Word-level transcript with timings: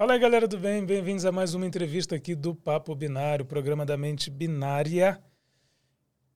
Fala 0.00 0.14
aí, 0.14 0.18
galera 0.18 0.48
do 0.48 0.56
bem, 0.56 0.82
bem-vindos 0.82 1.26
a 1.26 1.30
mais 1.30 1.52
uma 1.52 1.66
entrevista 1.66 2.16
aqui 2.16 2.34
do 2.34 2.54
Papo 2.54 2.94
Binário, 2.94 3.44
programa 3.44 3.84
da 3.84 3.98
mente 3.98 4.30
binária 4.30 5.22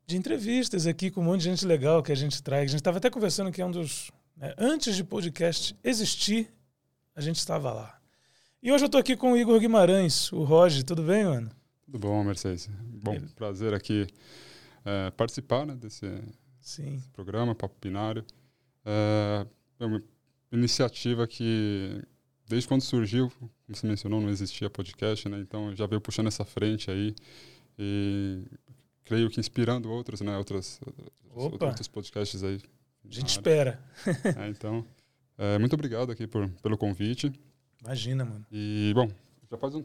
de 0.07 0.19
entrevistas 0.19 0.87
aqui 0.87 1.11
com 1.11 1.23
um 1.23 1.25
monte 1.25 1.39
de 1.39 1.45
gente 1.49 1.65
legal 1.65 2.03
que 2.03 2.13
a 2.13 2.15
gente 2.15 2.43
traz. 2.43 2.65
A 2.65 2.67
gente 2.67 2.81
estava 2.81 2.99
até 2.99 3.09
conversando 3.09 3.51
que 3.51 3.63
é 3.63 3.65
um 3.65 3.71
dos. 3.71 4.13
Né, 4.37 4.55
antes 4.59 4.95
de 4.95 5.03
podcast 5.03 5.75
existir, 5.83 6.53
a 7.17 7.23
gente 7.23 7.39
estava 7.39 7.73
lá. 7.73 7.99
E 8.63 8.71
hoje 8.71 8.85
eu 8.85 8.87
estou 8.87 9.01
aqui 9.01 9.17
com 9.17 9.33
o 9.33 9.37
Igor 9.37 9.59
Guimarães, 9.59 10.31
o 10.31 10.45
Roger. 10.45 10.85
Tudo 10.85 11.03
bem, 11.03 11.25
mano? 11.25 11.51
Tudo 11.87 11.99
bom, 11.99 12.23
Mercedes. 12.23 12.69
Bom, 13.03 13.15
Ele... 13.15 13.29
prazer 13.29 13.73
aqui 13.73 14.07
é, 14.85 15.11
participar 15.13 15.65
né, 15.65 15.75
desse, 15.75 16.05
Sim. 16.61 17.03
programa, 17.15 17.55
Papo 17.55 17.77
Binário. 17.81 18.27
É, 18.85 19.47
é 19.81 19.87
uma 19.87 20.03
iniciativa 20.53 21.27
que 21.27 22.05
desde 22.49 22.69
quando 22.69 22.83
surgiu, 22.83 23.31
como 23.39 23.51
você 23.69 23.87
mencionou, 23.87 24.21
não 24.21 24.29
existia 24.29 24.69
podcast, 24.69 25.29
né? 25.29 25.39
Então 25.41 25.75
já 25.75 25.87
veio 25.87 26.01
puxando 26.01 26.27
essa 26.27 26.45
frente 26.45 26.91
aí 26.91 27.15
e 27.79 28.45
creio 29.05 29.31
que 29.31 29.41
inspirando 29.41 29.91
outros, 29.91 30.21
né? 30.21 30.37
Outras, 30.37 30.81
outros 31.35 31.89
podcasts 31.89 32.43
aí. 32.43 32.61
A 33.09 33.15
gente 33.15 33.29
espera. 33.29 33.81
é, 34.39 34.49
então, 34.49 34.85
é, 35.37 35.59
muito 35.59 35.75
obrigado 35.75 36.11
aqui 36.11 36.27
por, 36.27 36.49
pelo 36.63 36.79
convite. 36.79 37.33
Imagina, 37.83 38.25
mano. 38.25 38.47
E, 38.51 38.93
bom, 38.95 39.11
já 39.51 39.59
faz 39.59 39.75
um, 39.75 39.85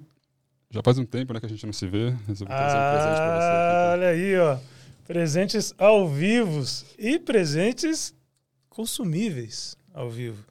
já 0.72 0.82
faz 0.82 0.98
um 0.98 1.06
tempo 1.06 1.34
né, 1.34 1.40
que 1.40 1.46
a 1.46 1.50
gente 1.50 1.66
não 1.66 1.74
se 1.74 1.88
vê. 1.88 2.12
Resolvi 2.28 2.54
trazer 2.54 2.78
ah, 2.78 2.90
um 2.90 2.94
presente 2.94 3.18
pra 3.18 3.40
você. 3.40 3.48
Aqui, 3.48 3.78
então. 3.78 3.92
Olha 3.92 4.08
aí, 4.10 4.38
ó. 4.38 4.60
Presentes 5.06 5.74
ao 5.78 6.08
vivo 6.08 6.64
e 6.98 7.20
presentes 7.20 8.14
consumíveis 8.70 9.76
ao 9.94 10.10
vivo. 10.10 10.46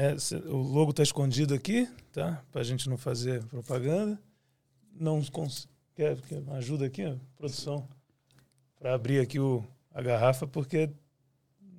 É, 0.00 0.14
o 0.48 0.58
logo 0.58 0.92
está 0.92 1.02
escondido 1.02 1.52
aqui, 1.52 1.88
tá? 2.12 2.40
Para 2.52 2.60
a 2.60 2.64
gente 2.64 2.88
não 2.88 2.96
fazer 2.96 3.42
propaganda. 3.46 4.16
Não 4.94 5.20
quer, 5.92 6.16
ajuda 6.52 6.86
aqui, 6.86 7.02
produção, 7.36 7.88
para 8.78 8.94
abrir 8.94 9.18
aqui 9.18 9.40
o, 9.40 9.64
a 9.92 10.00
garrafa, 10.00 10.46
porque 10.46 10.88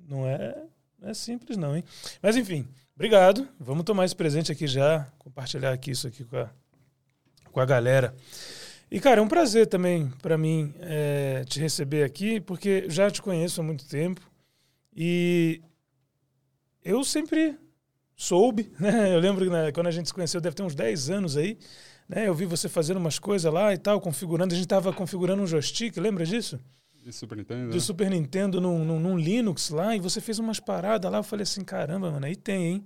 não 0.06 0.26
é, 0.26 0.66
não 0.98 1.08
é 1.08 1.14
simples 1.14 1.56
não, 1.56 1.74
hein? 1.74 1.82
Mas 2.20 2.36
enfim, 2.36 2.68
obrigado. 2.94 3.48
Vamos 3.58 3.84
tomar 3.84 4.04
esse 4.04 4.14
presente 4.14 4.52
aqui 4.52 4.66
já, 4.66 5.10
compartilhar 5.18 5.72
aqui 5.72 5.92
isso 5.92 6.06
aqui 6.06 6.22
com 6.22 6.36
a, 6.36 6.50
com 7.50 7.58
a 7.58 7.64
galera. 7.64 8.14
E, 8.90 9.00
cara, 9.00 9.20
é 9.20 9.22
um 9.22 9.28
prazer 9.28 9.66
também 9.66 10.10
para 10.20 10.36
mim 10.36 10.74
é, 10.80 11.42
te 11.48 11.58
receber 11.58 12.04
aqui, 12.04 12.38
porque 12.38 12.84
já 12.90 13.10
te 13.10 13.22
conheço 13.22 13.62
há 13.62 13.64
muito 13.64 13.88
tempo 13.88 14.20
e 14.94 15.62
eu 16.84 17.02
sempre 17.02 17.58
soube, 18.20 18.70
né? 18.78 19.14
Eu 19.14 19.18
lembro 19.18 19.44
que 19.44 19.50
né, 19.50 19.72
quando 19.72 19.86
a 19.86 19.90
gente 19.90 20.08
se 20.08 20.14
conheceu, 20.14 20.40
deve 20.40 20.54
ter 20.54 20.62
uns 20.62 20.74
10 20.74 21.08
anos 21.08 21.36
aí, 21.38 21.56
né? 22.06 22.28
Eu 22.28 22.34
vi 22.34 22.44
você 22.44 22.68
fazendo 22.68 22.98
umas 22.98 23.18
coisas 23.18 23.50
lá 23.50 23.72
e 23.72 23.78
tal, 23.78 23.98
configurando. 24.00 24.52
A 24.52 24.56
gente 24.56 24.66
estava 24.66 24.92
configurando 24.92 25.42
um 25.42 25.46
joystick, 25.46 25.96
lembra 25.96 26.26
disso? 26.26 26.60
De 27.02 27.12
Super 27.12 27.38
Nintendo? 27.38 27.70
Do 27.70 27.74
né? 27.74 27.80
Super 27.80 28.10
Nintendo 28.10 28.60
num, 28.60 28.84
num, 28.84 29.00
num, 29.00 29.16
Linux 29.16 29.70
lá, 29.70 29.96
e 29.96 30.00
você 30.00 30.20
fez 30.20 30.38
umas 30.38 30.60
paradas 30.60 31.10
lá. 31.10 31.18
Eu 31.18 31.22
falei 31.22 31.44
assim: 31.44 31.64
caramba, 31.64 32.10
mano, 32.10 32.26
aí 32.26 32.36
tem, 32.36 32.66
hein? 32.66 32.84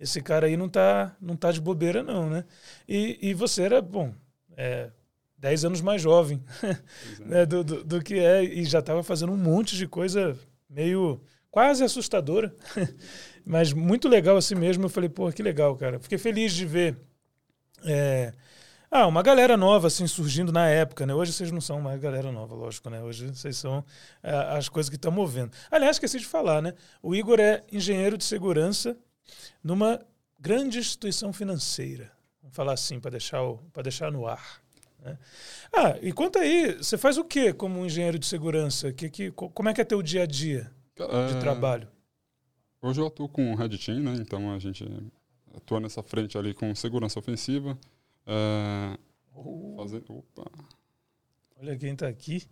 Esse 0.00 0.20
cara 0.20 0.46
aí 0.48 0.56
não 0.56 0.68
tá, 0.68 1.16
não 1.20 1.36
tá 1.36 1.52
de 1.52 1.60
bobeira, 1.60 2.02
não, 2.02 2.28
né? 2.28 2.44
E, 2.88 3.18
e 3.22 3.34
você 3.34 3.62
era, 3.62 3.80
bom, 3.80 4.12
é, 4.56 4.90
10 5.38 5.64
anos 5.64 5.80
mais 5.80 6.02
jovem 6.02 6.42
é. 6.64 7.24
né, 7.24 7.46
do, 7.46 7.62
do, 7.62 7.84
do, 7.84 8.02
que 8.02 8.18
é, 8.18 8.42
e 8.42 8.64
já 8.64 8.80
estava 8.80 9.04
fazendo 9.04 9.32
um 9.32 9.36
monte 9.36 9.76
de 9.76 9.86
coisa 9.86 10.36
meio 10.68 11.20
quase 11.52 11.84
assustadora. 11.84 12.52
Mas 13.44 13.72
muito 13.72 14.08
legal 14.08 14.36
assim 14.36 14.56
mesmo. 14.56 14.86
Eu 14.86 14.88
falei, 14.88 15.08
pô, 15.08 15.30
que 15.30 15.42
legal, 15.42 15.76
cara. 15.76 16.00
Fiquei 16.00 16.18
feliz 16.18 16.52
de 16.52 16.66
ver. 16.66 16.96
É, 17.84 18.32
ah, 18.90 19.06
uma 19.06 19.22
galera 19.22 19.56
nova 19.56 19.86
assim 19.86 20.06
surgindo 20.06 20.50
na 20.50 20.68
época, 20.68 21.06
né? 21.06 21.14
Hoje 21.14 21.32
vocês 21.32 21.52
não 21.52 21.60
são 21.60 21.78
uma 21.78 21.96
galera 21.96 22.32
nova, 22.32 22.54
lógico, 22.54 22.88
né? 22.88 23.02
Hoje 23.02 23.28
vocês 23.28 23.56
são 23.56 23.84
é, 24.22 24.32
as 24.56 24.68
coisas 24.68 24.88
que 24.88 24.96
estão 24.96 25.12
movendo. 25.12 25.52
Aliás, 25.70 25.96
esqueci 25.96 26.18
de 26.18 26.26
falar, 26.26 26.62
né? 26.62 26.74
O 27.02 27.14
Igor 27.14 27.38
é 27.38 27.62
engenheiro 27.70 28.16
de 28.16 28.24
segurança 28.24 28.96
numa 29.62 30.00
grande 30.40 30.78
instituição 30.78 31.32
financeira. 31.32 32.10
Vamos 32.40 32.56
falar 32.56 32.72
assim 32.72 32.98
para 32.98 33.12
deixar 33.12 33.40
deixar 33.82 34.10
no 34.10 34.26
ar. 34.26 34.62
Né? 35.02 35.18
Ah, 35.72 35.96
e 36.00 36.12
conta 36.12 36.38
aí, 36.38 36.74
você 36.74 36.96
faz 36.96 37.18
o 37.18 37.24
que 37.24 37.52
como 37.52 37.84
engenheiro 37.84 38.18
de 38.18 38.26
segurança? 38.26 38.92
Que, 38.92 39.10
que, 39.10 39.30
como 39.32 39.68
é 39.68 39.74
que 39.74 39.80
é 39.80 39.84
teu 39.84 40.00
dia 40.00 40.22
a 40.22 40.26
dia 40.26 40.70
de 41.28 41.36
é... 41.36 41.40
trabalho? 41.40 41.88
Hoje 42.80 43.00
eu 43.00 43.06
atuo 43.06 43.28
com 43.28 43.52
o 43.52 43.54
Red 43.54 43.78
Team, 43.78 44.00
né? 44.00 44.14
Então 44.14 44.52
a 44.52 44.58
gente 44.58 44.84
atua 45.54 45.80
nessa 45.80 46.02
frente 46.02 46.36
ali 46.36 46.52
com 46.52 46.74
segurança 46.74 47.18
ofensiva. 47.18 47.78
É, 48.26 48.98
oh. 49.34 49.74
fazer, 49.76 50.02
opa. 50.08 50.50
Olha 51.60 51.76
quem 51.76 51.92
está 51.92 52.08
aqui. 52.08 52.42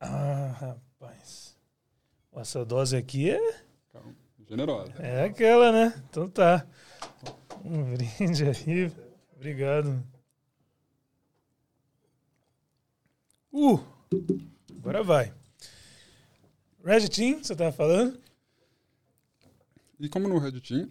Ah, 0.00 0.54
rapaz. 0.58 1.56
Essa 2.34 2.64
dose 2.64 2.96
aqui 2.96 3.30
é. 3.30 3.60
Generosa. 4.48 4.92
É 5.00 5.24
aquela, 5.24 5.72
né? 5.72 6.04
Então 6.08 6.28
tá. 6.28 6.66
Um 7.64 7.82
brinde 7.94 8.44
aí. 8.44 8.92
Obrigado. 9.34 10.02
Uh! 13.52 13.80
Agora 14.78 15.02
vai. 15.02 15.32
Red 16.86 17.08
Team, 17.08 17.42
você 17.42 17.52
estava 17.52 17.72
falando? 17.72 18.16
E 19.98 20.08
como 20.08 20.28
no 20.28 20.38
Red 20.38 20.60
Team, 20.60 20.88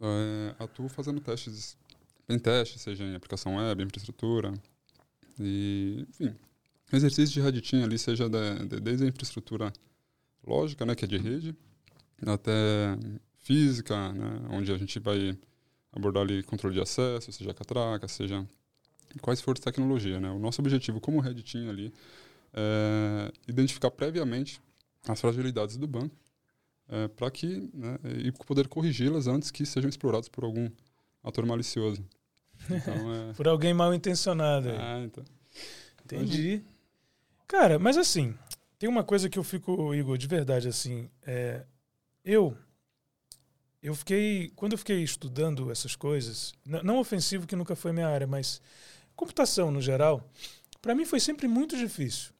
é, 0.00 0.54
atuo 0.60 0.88
fazendo 0.88 1.20
testes, 1.20 1.76
em 2.28 2.38
testes, 2.38 2.80
seja 2.80 3.02
em 3.02 3.16
aplicação 3.16 3.56
web, 3.56 3.82
infraestrutura, 3.82 4.54
e, 5.40 6.06
enfim, 6.08 6.36
exercício 6.92 7.34
de 7.34 7.40
Red 7.40 7.60
Team 7.62 7.82
ali, 7.82 7.98
seja 7.98 8.28
de, 8.28 8.66
de, 8.66 8.80
desde 8.80 9.06
a 9.06 9.08
infraestrutura 9.08 9.72
lógica, 10.46 10.86
né, 10.86 10.94
que 10.94 11.04
é 11.04 11.08
de 11.08 11.18
rede, 11.18 11.52
até 12.24 12.96
física, 13.40 14.12
né, 14.12 14.40
onde 14.50 14.70
a 14.70 14.78
gente 14.78 15.00
vai 15.00 15.36
abordar 15.92 16.22
ali 16.22 16.44
controle 16.44 16.76
de 16.76 16.80
acesso, 16.80 17.32
seja 17.32 17.52
catraca, 17.52 18.06
seja 18.06 18.48
quais 19.20 19.40
forem 19.40 19.58
as 19.58 19.64
tecnologias, 19.64 20.22
né. 20.22 20.30
O 20.30 20.38
nosso 20.38 20.60
objetivo 20.60 21.00
como 21.00 21.18
Red 21.18 21.42
Team 21.42 21.68
ali 21.68 21.92
é 22.52 23.32
identificar 23.48 23.90
previamente 23.90 24.62
as 25.08 25.20
fragilidades 25.20 25.76
do 25.76 25.86
banco 25.86 26.16
é, 26.88 27.08
para 27.08 27.30
que 27.30 27.70
né, 27.72 27.98
e 28.18 28.32
poder 28.32 28.68
corrigi-las 28.68 29.26
antes 29.26 29.50
que 29.50 29.64
sejam 29.64 29.88
explorados 29.88 30.28
por 30.28 30.44
algum 30.44 30.70
ator 31.22 31.46
malicioso. 31.46 32.04
Então, 32.70 33.14
é... 33.30 33.32
por 33.34 33.48
alguém 33.48 33.72
mal 33.72 33.94
intencionado. 33.94 34.70
Ah, 34.70 35.02
então. 35.04 35.24
Entendi. 36.04 36.62
Cara, 37.46 37.78
mas 37.78 37.96
assim, 37.96 38.34
tem 38.78 38.88
uma 38.88 39.02
coisa 39.04 39.28
que 39.28 39.38
eu 39.38 39.44
fico, 39.44 39.94
Igor, 39.94 40.18
de 40.18 40.26
verdade, 40.26 40.68
assim, 40.68 41.08
é, 41.26 41.64
eu 42.24 42.56
eu 43.82 43.94
fiquei, 43.94 44.50
quando 44.56 44.72
eu 44.72 44.78
fiquei 44.78 45.02
estudando 45.02 45.70
essas 45.70 45.94
coisas, 45.94 46.54
não 46.64 46.98
ofensivo 46.98 47.46
que 47.46 47.54
nunca 47.54 47.76
foi 47.76 47.92
minha 47.92 48.08
área, 48.08 48.26
mas 48.26 48.60
computação 49.14 49.70
no 49.70 49.80
geral, 49.82 50.26
para 50.80 50.94
mim 50.94 51.04
foi 51.04 51.20
sempre 51.20 51.46
muito 51.46 51.76
difícil. 51.76 52.32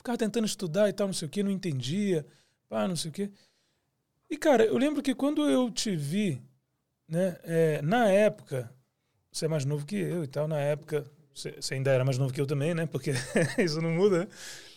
Ficava 0.00 0.16
tentando 0.16 0.46
estudar 0.46 0.88
e 0.88 0.94
tal, 0.94 1.08
não 1.08 1.12
sei 1.12 1.28
o 1.28 1.30
que, 1.30 1.42
não 1.42 1.50
entendia 1.50 2.26
pá, 2.70 2.88
não 2.88 2.96
sei 2.96 3.10
o 3.10 3.12
quê. 3.12 3.30
E, 4.30 4.38
cara, 4.38 4.64
eu 4.64 4.78
lembro 4.78 5.02
que 5.02 5.14
quando 5.14 5.46
eu 5.50 5.70
te 5.70 5.94
vi, 5.94 6.40
né, 7.06 7.36
é, 7.42 7.82
na 7.82 8.08
época, 8.08 8.72
você 9.30 9.44
é 9.44 9.48
mais 9.48 9.64
novo 9.64 9.84
que 9.84 9.96
eu 9.96 10.22
e 10.22 10.28
tal, 10.28 10.46
na 10.46 10.58
época, 10.58 11.04
você, 11.34 11.74
ainda 11.74 11.90
era 11.90 12.04
mais 12.04 12.16
novo 12.16 12.32
que 12.32 12.40
eu 12.40 12.46
também, 12.46 12.72
né, 12.72 12.86
porque 12.86 13.10
isso 13.58 13.82
não 13.82 13.90
muda? 13.90 14.28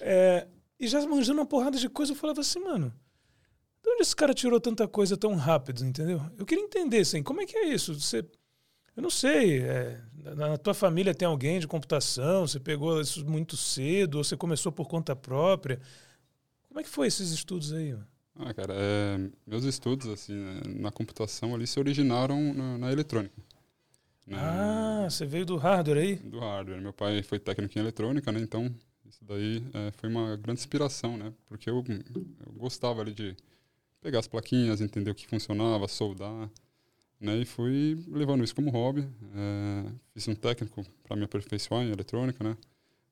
É, 0.02 0.48
e 0.80 0.88
já 0.88 1.00
manjando 1.08 1.40
uma 1.40 1.46
porrada 1.46 1.78
de 1.78 1.88
coisa, 1.88 2.12
eu 2.12 2.16
falava 2.18 2.42
assim, 2.42 2.60
mano, 2.60 2.92
de 3.82 3.90
onde 3.90 4.02
esse 4.02 4.16
cara 4.16 4.34
tirou 4.34 4.60
tanta 4.60 4.88
coisa 4.88 5.16
tão 5.16 5.36
rápido, 5.36 5.86
entendeu? 5.86 6.20
Eu 6.38 6.46
queria 6.46 6.64
entender, 6.64 7.00
assim, 7.00 7.24
como 7.24 7.42
é 7.42 7.46
que 7.46 7.56
é 7.56 7.68
isso? 7.68 7.94
Você, 7.94 8.26
eu 8.96 9.02
não 9.02 9.10
sei, 9.10 9.62
é, 9.62 10.02
na 10.36 10.58
tua 10.58 10.74
família 10.74 11.14
tem 11.14 11.28
alguém 11.28 11.60
de 11.60 11.68
computação, 11.68 12.48
você 12.48 12.60
pegou 12.60 13.02
isso 13.02 13.26
muito 13.26 13.58
cedo, 13.58 14.20
ou 14.20 14.24
você 14.24 14.38
começou 14.38 14.72
por 14.72 14.88
conta 14.88 15.16
própria? 15.16 15.80
Como 16.68 16.80
é 16.80 16.84
que 16.84 16.90
foi 16.90 17.08
esses 17.08 17.32
estudos 17.32 17.74
aí? 17.74 17.96
Ah, 18.36 18.54
cara, 18.54 18.74
é, 18.76 19.30
meus 19.46 19.64
estudos 19.64 20.08
assim 20.08 20.34
na 20.80 20.92
computação 20.92 21.54
ali 21.54 21.68
se 21.68 21.80
originaram 21.80 22.54
na, 22.54 22.78
na 22.78 22.92
eletrônica. 22.92 23.36
Né? 24.26 24.38
Ah, 24.40 25.08
você 25.10 25.26
veio 25.26 25.46
do 25.46 25.58
hardware 25.58 26.00
aí? 26.00 26.16
Do 26.16 26.40
hardware. 26.40 26.82
Meu 26.82 26.94
pai 26.94 27.22
foi 27.22 27.40
técnico 27.40 27.78
em 27.78 27.82
eletrônica, 27.82 28.32
né? 28.32 28.40
Então 28.40 28.74
isso 29.06 29.24
daí 29.24 29.64
é, 29.74 29.92
foi 29.92 30.10
uma 30.10 30.36
grande 30.38 30.62
inspiração, 30.62 31.18
né? 31.18 31.34
Porque 31.48 31.70
eu, 31.70 31.84
eu 31.86 32.54
gostava 32.54 33.02
ali 33.02 33.14
de 33.14 33.36
pegar 34.02 34.20
as 34.20 34.28
plaquinhas, 34.28 34.82
entender 34.82 35.12
o 35.12 35.16
que 35.16 35.28
funcionava, 35.28 35.88
soldar, 35.88 36.50
né? 37.24 37.38
E 37.38 37.46
fui 37.46 37.98
levando 38.08 38.44
isso 38.44 38.54
como 38.54 38.70
hobby. 38.70 39.08
É, 39.34 39.92
fiz 40.14 40.28
um 40.28 40.36
técnico 40.36 40.86
para 41.04 41.16
me 41.16 41.24
aperfeiçoar 41.24 41.84
em 41.84 41.92
eletrônica, 41.92 42.44
né? 42.44 42.58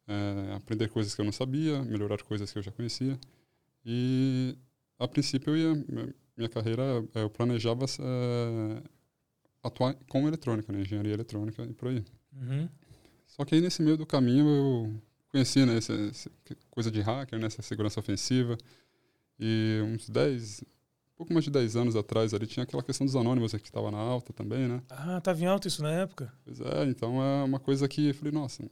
É, 0.08 0.54
aprender 0.54 0.90
coisas 0.90 1.16
que 1.16 1.22
eu 1.22 1.26
não 1.26 1.32
sabia, 1.32 1.82
melhorar 1.84 2.22
coisas 2.22 2.52
que 2.52 2.60
eu 2.60 2.62
já 2.62 2.72
conhecia. 2.72 3.18
E 3.86 4.56
a 5.00 5.08
princípio 5.08 5.56
eu 5.56 5.76
ia, 5.76 5.86
minha 6.36 6.50
carreira, 6.50 6.84
eu 7.16 7.30
planejava 7.30 7.86
é, 7.86 8.84
atuar 9.64 9.96
com 10.10 10.28
eletrônica, 10.28 10.74
né? 10.74 10.82
Engenharia 10.82 11.14
eletrônica 11.14 11.64
e 11.64 11.74
por 11.74 11.88
aí. 11.88 12.04
Uhum. 12.34 12.68
Só 13.26 13.46
que 13.46 13.56
aí 13.56 13.62
nesse 13.62 13.82
meio 13.82 13.96
do 13.96 14.06
caminho 14.06 14.46
eu 14.48 15.02
conheci, 15.30 15.66
né? 15.66 15.78
Essa, 15.78 15.94
essa 15.94 16.30
coisa 16.70 16.92
de 16.92 17.00
hacker, 17.00 17.40
né? 17.40 17.48
Essa 17.48 17.62
segurança 17.62 18.00
ofensiva. 18.00 18.58
E 19.40 19.80
uns 19.86 20.10
10, 20.10 20.64
pouco 21.22 21.34
mais 21.34 21.46
de 21.46 21.52
10 21.52 21.76
anos 21.76 21.96
atrás 21.96 22.34
ali 22.34 22.48
tinha 22.48 22.64
aquela 22.64 22.82
questão 22.82 23.06
dos 23.06 23.16
anônimos 23.16 23.52
que 23.52 23.58
estava 23.58 23.92
na 23.92 23.98
alta 24.00 24.34
também, 24.34 24.68
né? 24.68 24.82
Ah, 24.90 25.20
estava 25.20 25.40
em 25.40 25.46
alta 25.46 25.68
isso 25.68 25.84
na 25.84 25.92
época? 25.92 26.34
Pois 26.44 26.60
é, 26.60 26.86
então 26.86 27.22
é 27.22 27.44
uma 27.44 27.60
coisa 27.60 27.88
que 27.88 28.08
eu 28.08 28.16
falei, 28.16 28.32
nossa, 28.32 28.68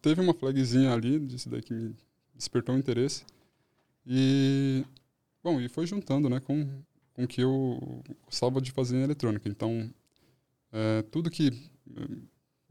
teve 0.00 0.20
uma 0.20 0.32
flagzinha 0.32 0.92
ali 0.92 1.18
disso 1.18 1.50
daí 1.50 1.60
que 1.60 1.74
me 1.74 1.96
despertou 2.36 2.72
o 2.72 2.78
interesse. 2.78 3.24
E, 4.06 4.84
bom, 5.42 5.60
e 5.60 5.68
foi 5.68 5.88
juntando, 5.88 6.30
né, 6.30 6.38
com, 6.38 6.68
com 7.12 7.24
o 7.24 7.26
que 7.26 7.40
eu 7.40 8.04
gostava 8.24 8.60
de 8.60 8.70
fazer 8.70 8.96
em 8.96 9.02
eletrônica. 9.02 9.48
Então, 9.48 9.90
é, 10.70 11.02
tudo 11.02 11.30
que 11.30 11.50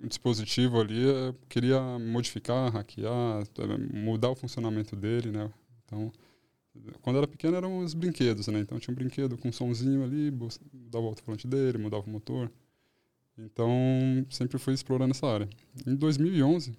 o 0.02 0.08
dispositivo 0.08 0.80
ali 0.80 1.04
eu 1.04 1.36
queria 1.50 1.82
modificar, 2.00 2.72
hackear, 2.72 3.44
mudar 3.94 4.30
o 4.30 4.36
funcionamento 4.36 4.96
dele, 4.96 5.32
né? 5.32 5.52
Então, 5.84 6.14
quando 7.02 7.18
era 7.18 7.28
pequeno 7.28 7.56
eram 7.56 7.80
os 7.80 7.94
brinquedos, 7.94 8.48
né? 8.48 8.60
Então 8.60 8.80
tinha 8.80 8.92
um 8.92 8.96
brinquedo 8.96 9.38
com 9.38 9.50
um 9.50 9.52
somzinho 9.52 10.04
ali, 10.04 10.32
mudava 10.32 11.06
o 11.06 11.08
alto-falante 11.08 11.48
dele, 11.48 11.78
mudava 11.78 12.06
o 12.06 12.10
motor. 12.10 12.52
Então 13.38 13.70
sempre 14.30 14.58
fui 14.58 14.74
explorando 14.74 15.12
essa 15.12 15.28
área. 15.28 15.50
Em 15.86 15.96
2011, 15.96 16.76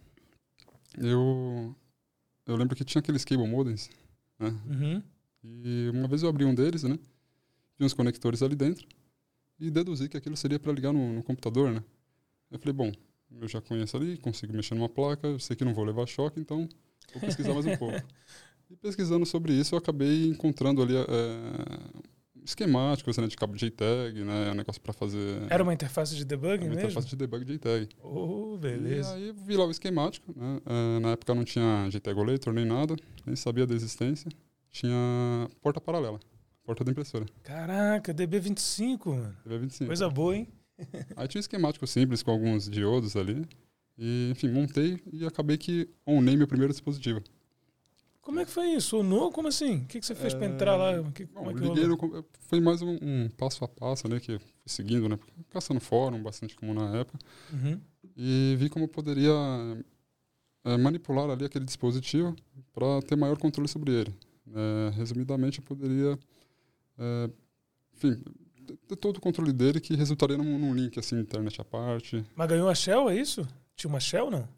eu 0.98 1.74
eu 2.46 2.56
lembro 2.56 2.76
que 2.76 2.84
tinha 2.84 3.00
aqueles 3.00 3.24
cable 3.24 3.46
modems, 3.46 3.90
né? 4.38 4.48
Uhum. 4.66 5.02
E 5.44 5.90
uma 5.92 6.08
vez 6.08 6.22
eu 6.22 6.28
abri 6.28 6.44
um 6.44 6.54
deles, 6.54 6.82
né? 6.82 6.98
Vi 7.78 7.84
uns 7.84 7.94
conectores 7.94 8.42
ali 8.42 8.54
dentro 8.54 8.86
e 9.58 9.70
deduzi 9.70 10.08
que 10.08 10.16
aquilo 10.16 10.36
seria 10.36 10.58
para 10.58 10.72
ligar 10.72 10.92
no, 10.92 11.14
no, 11.14 11.22
computador, 11.22 11.70
né? 11.70 11.82
Eu 12.50 12.58
falei, 12.58 12.72
bom, 12.72 12.92
eu 13.40 13.48
já 13.48 13.60
conheço 13.60 13.96
ali, 13.96 14.16
consigo 14.18 14.52
mexer 14.52 14.74
numa 14.74 14.88
placa, 14.88 15.38
sei 15.38 15.56
que 15.56 15.64
não 15.64 15.74
vou 15.74 15.84
levar 15.84 16.06
choque, 16.06 16.40
então 16.40 16.68
vou 17.12 17.20
pesquisar 17.20 17.54
mais 17.54 17.66
um 17.66 17.76
pouco. 17.76 17.96
E 18.70 18.76
pesquisando 18.76 19.26
sobre 19.26 19.52
isso, 19.52 19.74
eu 19.74 19.78
acabei 19.78 20.28
encontrando 20.28 20.82
ali 20.82 20.96
é, 20.96 21.04
esquemáticos 22.44 23.16
né, 23.16 23.26
de 23.26 23.36
cabo 23.36 23.56
JTAG, 23.56 24.22
né, 24.22 24.50
um 24.52 24.54
negócio 24.54 24.80
para 24.80 24.92
fazer... 24.92 25.42
Era 25.48 25.62
uma 25.62 25.72
interface 25.72 26.14
de 26.14 26.24
debug 26.24 26.58
uma 26.58 26.68
mesmo? 26.68 26.74
interface 26.74 27.08
de 27.08 27.16
debug 27.16 27.44
JTAG. 27.44 27.88
Oh, 28.02 28.56
beleza. 28.58 29.18
E 29.18 29.24
aí 29.24 29.32
vi 29.32 29.56
lá 29.56 29.64
o 29.66 29.70
esquemático, 29.70 30.32
né, 30.36 30.60
é, 30.66 31.00
na 31.00 31.10
época 31.12 31.34
não 31.34 31.44
tinha 31.44 31.88
JTAG 31.90 32.18
Olator 32.18 32.52
nem 32.52 32.64
nada, 32.64 32.94
nem 33.24 33.34
sabia 33.34 33.66
da 33.66 33.74
existência. 33.74 34.30
Tinha 34.70 35.48
porta 35.62 35.80
paralela, 35.80 36.20
porta 36.64 36.84
da 36.84 36.90
impressora. 36.90 37.24
Caraca, 37.42 38.12
DB25, 38.12 39.06
mano. 39.06 39.36
DB25. 39.46 39.86
Coisa 39.86 40.10
boa, 40.10 40.36
hein? 40.36 40.48
aí 41.16 41.28
tinha 41.28 41.38
um 41.38 41.40
esquemático 41.40 41.86
simples 41.86 42.22
com 42.22 42.30
alguns 42.30 42.68
diodos 42.68 43.16
ali. 43.16 43.46
E, 43.96 44.30
enfim, 44.32 44.50
montei 44.50 45.00
e 45.12 45.24
acabei 45.24 45.56
que 45.56 45.88
onei 46.04 46.36
meu 46.36 46.48
primeiro 46.48 46.72
dispositivo. 46.72 47.22
Como 48.24 48.40
é 48.40 48.44
que 48.44 48.50
foi 48.50 48.68
isso? 48.68 48.98
Unou? 48.98 49.30
Como 49.30 49.48
assim? 49.48 49.76
O 49.76 49.86
que, 49.86 50.00
que 50.00 50.06
você 50.06 50.14
fez 50.14 50.32
é... 50.32 50.38
para 50.38 50.46
entrar 50.46 50.76
lá? 50.76 50.92
Que, 51.12 51.26
Bom, 51.26 51.50
é 51.50 51.54
que 51.54 51.60
liguei 51.60 51.86
no, 51.86 52.24
foi 52.40 52.58
mais 52.58 52.80
um, 52.80 52.96
um, 53.02 53.28
passo 53.36 53.62
a 53.64 53.68
passo, 53.68 54.08
né? 54.08 54.18
Que 54.18 54.38
fui 54.38 54.48
seguindo, 54.64 55.08
né? 55.08 55.18
Caçando 55.50 55.78
fórum, 55.78 56.22
bastante 56.22 56.56
comum 56.56 56.72
na 56.72 56.96
época. 56.96 57.18
Uhum. 57.52 57.78
E 58.16 58.56
vi 58.58 58.70
como 58.70 58.86
eu 58.86 58.88
poderia 58.88 59.30
é, 60.64 60.76
manipular 60.78 61.28
ali 61.28 61.44
aquele 61.44 61.66
dispositivo 61.66 62.34
para 62.72 63.02
ter 63.02 63.14
maior 63.14 63.36
controle 63.36 63.68
sobre 63.68 63.92
ele. 63.92 64.14
É, 64.54 64.90
resumidamente, 64.96 65.58
eu 65.58 65.64
poderia, 65.64 66.18
é, 66.98 67.30
enfim, 67.94 68.22
ter 68.88 68.96
todo 68.96 69.18
o 69.18 69.20
controle 69.20 69.52
dele 69.52 69.80
que 69.80 69.94
resultaria 69.94 70.38
num, 70.38 70.58
num 70.58 70.74
link, 70.74 70.98
assim, 70.98 71.20
internet 71.20 71.60
à 71.60 71.64
parte. 71.64 72.24
Mas 72.34 72.48
ganhou 72.48 72.70
a 72.70 72.74
Shell, 72.74 73.10
é 73.10 73.16
isso? 73.16 73.46
Tinha 73.76 73.90
uma 73.90 74.00
Shell, 74.00 74.30
não? 74.30 74.48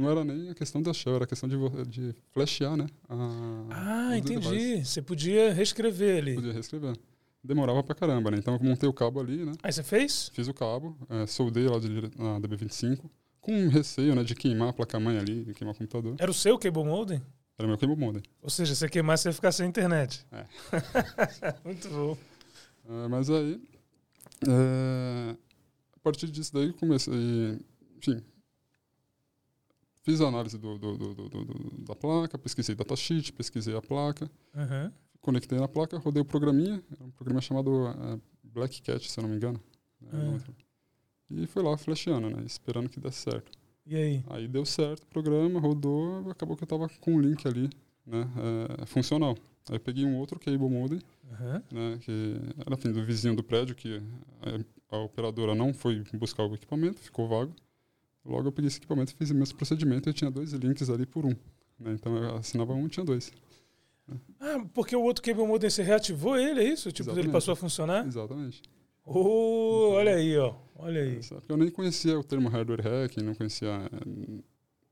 Não 0.00 0.10
era 0.10 0.24
nem 0.24 0.50
a 0.50 0.54
questão 0.54 0.82
da 0.82 0.92
shell, 0.92 1.16
era 1.16 1.24
a 1.24 1.26
questão 1.26 1.48
de, 1.48 1.56
de 1.86 2.14
flashear, 2.32 2.76
né? 2.76 2.86
A, 3.08 4.08
ah, 4.08 4.18
entendi. 4.18 4.84
Você 4.84 5.02
podia 5.02 5.52
reescrever 5.52 6.18
ali. 6.18 6.34
Podia 6.34 6.52
reescrever. 6.52 6.96
Demorava 7.44 7.82
pra 7.82 7.94
caramba, 7.94 8.30
né? 8.30 8.38
Então 8.38 8.54
eu 8.54 8.60
montei 8.62 8.88
o 8.88 8.92
cabo 8.92 9.20
ali, 9.20 9.44
né? 9.44 9.52
Aí 9.62 9.72
você 9.72 9.82
fez? 9.82 10.30
Fiz 10.32 10.48
o 10.48 10.54
cabo, 10.54 10.96
é, 11.08 11.26
soldei 11.26 11.66
lá 11.68 11.78
de, 11.78 11.88
na 12.18 12.40
DB25, 12.40 13.10
com 13.40 13.68
receio, 13.68 14.14
né, 14.14 14.22
de 14.22 14.34
queimar 14.34 14.68
a 14.68 14.72
placa-mãe 14.72 15.18
ali, 15.18 15.44
de 15.44 15.54
queimar 15.54 15.74
o 15.74 15.78
computador. 15.78 16.16
Era 16.18 16.30
o 16.30 16.34
seu 16.34 16.58
cable 16.58 16.84
modem? 16.84 17.22
Era 17.58 17.66
o 17.66 17.68
meu 17.68 17.78
cable 17.78 17.96
modem. 17.96 18.22
Ou 18.42 18.50
seja, 18.50 18.74
se 18.74 18.88
queimar, 18.88 19.18
você 19.18 19.28
ia 19.28 19.32
ficar 19.32 19.52
sem 19.52 19.68
internet. 19.68 20.26
É. 20.32 20.44
Muito 21.64 21.88
bom. 21.88 22.16
É, 22.88 23.08
mas 23.08 23.30
aí, 23.30 23.60
é, 24.48 25.36
a 25.94 26.00
partir 26.02 26.30
disso 26.30 26.52
daí, 26.52 26.72
comecei, 26.74 27.58
enfim, 27.98 28.22
Fiz 30.02 30.20
a 30.20 30.28
análise 30.28 30.56
do, 30.56 30.78
do, 30.78 30.96
do, 30.96 31.84
da 31.84 31.94
placa, 31.94 32.38
pesquisei 32.38 32.74
datasheet, 32.74 33.32
pesquisei 33.32 33.76
a 33.76 33.82
placa, 33.82 34.30
uhum. 34.54 34.90
conectei 35.20 35.58
na 35.58 35.68
placa, 35.68 35.98
rodei 35.98 36.22
o 36.22 36.24
programinha, 36.24 36.82
um 37.00 37.10
programa 37.10 37.40
chamado 37.42 37.70
uh, 37.70 38.20
Black 38.42 38.80
Cat, 38.80 39.10
se 39.10 39.18
eu 39.18 39.22
não 39.22 39.28
me 39.28 39.36
engano. 39.36 39.60
Né, 40.00 40.10
uhum. 40.12 40.38
E 41.42 41.46
foi 41.46 41.62
lá 41.62 41.76
flasheando, 41.76 42.30
né, 42.30 42.42
esperando 42.46 42.88
que 42.88 42.98
desse 42.98 43.18
certo. 43.18 43.52
E 43.86 43.94
aí? 43.94 44.24
Aí 44.30 44.48
deu 44.48 44.64
certo 44.64 45.04
o 45.04 45.06
programa, 45.06 45.60
rodou, 45.60 46.30
acabou 46.30 46.56
que 46.56 46.62
eu 46.62 46.66
estava 46.66 46.88
com 47.00 47.16
um 47.16 47.20
link 47.20 47.46
ali, 47.46 47.68
né, 48.06 48.26
é, 48.80 48.86
funcional. 48.86 49.36
Aí 49.68 49.76
eu 49.76 49.80
peguei 49.80 50.06
um 50.06 50.16
outro 50.16 50.40
cable 50.40 50.58
modem, 50.58 51.00
uhum. 51.24 51.62
né, 51.70 51.98
que 52.00 52.36
era 52.64 52.74
assim, 52.74 52.90
do 52.90 53.04
vizinho 53.04 53.36
do 53.36 53.44
prédio, 53.44 53.74
que 53.74 54.02
a, 54.90 54.96
a 54.96 54.98
operadora 55.00 55.54
não 55.54 55.74
foi 55.74 56.02
buscar 56.14 56.44
o 56.44 56.54
equipamento, 56.54 57.00
ficou 57.00 57.28
vago. 57.28 57.54
Logo 58.24 58.48
eu 58.48 58.52
peguei 58.52 58.68
esse 58.68 58.78
equipamento 58.78 59.14
fiz 59.16 59.30
o 59.30 59.34
mesmo 59.34 59.56
procedimento 59.56 60.08
e 60.08 60.12
tinha 60.12 60.30
dois 60.30 60.52
links 60.52 60.90
ali 60.90 61.06
por 61.06 61.24
um. 61.24 61.34
Né? 61.78 61.92
Então 61.92 62.16
eu 62.16 62.36
assinava 62.36 62.72
um 62.74 62.88
tinha 62.88 63.04
dois. 63.04 63.32
Ah, 64.38 64.64
porque 64.74 64.94
o 64.94 65.02
outro 65.02 65.22
cable 65.22 65.46
modem 65.46 65.70
você 65.70 65.82
reativou 65.82 66.36
ele, 66.36 66.60
é 66.60 66.64
isso? 66.64 66.90
Tipo, 66.90 67.10
Exatamente. 67.10 67.26
ele 67.26 67.32
passou 67.32 67.52
a 67.52 67.56
funcionar? 67.56 68.06
Exatamente. 68.06 68.62
Oh, 69.04 69.12
então, 69.12 69.92
olha 69.92 70.14
aí, 70.14 70.36
ó. 70.36 70.54
Olha 70.76 71.02
aí. 71.02 71.20
Eu 71.48 71.56
nem 71.56 71.70
conhecia 71.70 72.18
o 72.18 72.24
termo 72.24 72.48
hardware 72.48 72.82
hacking, 72.82 73.22
não 73.22 73.34
conhecia 73.34 73.68
eh, 73.68 74.42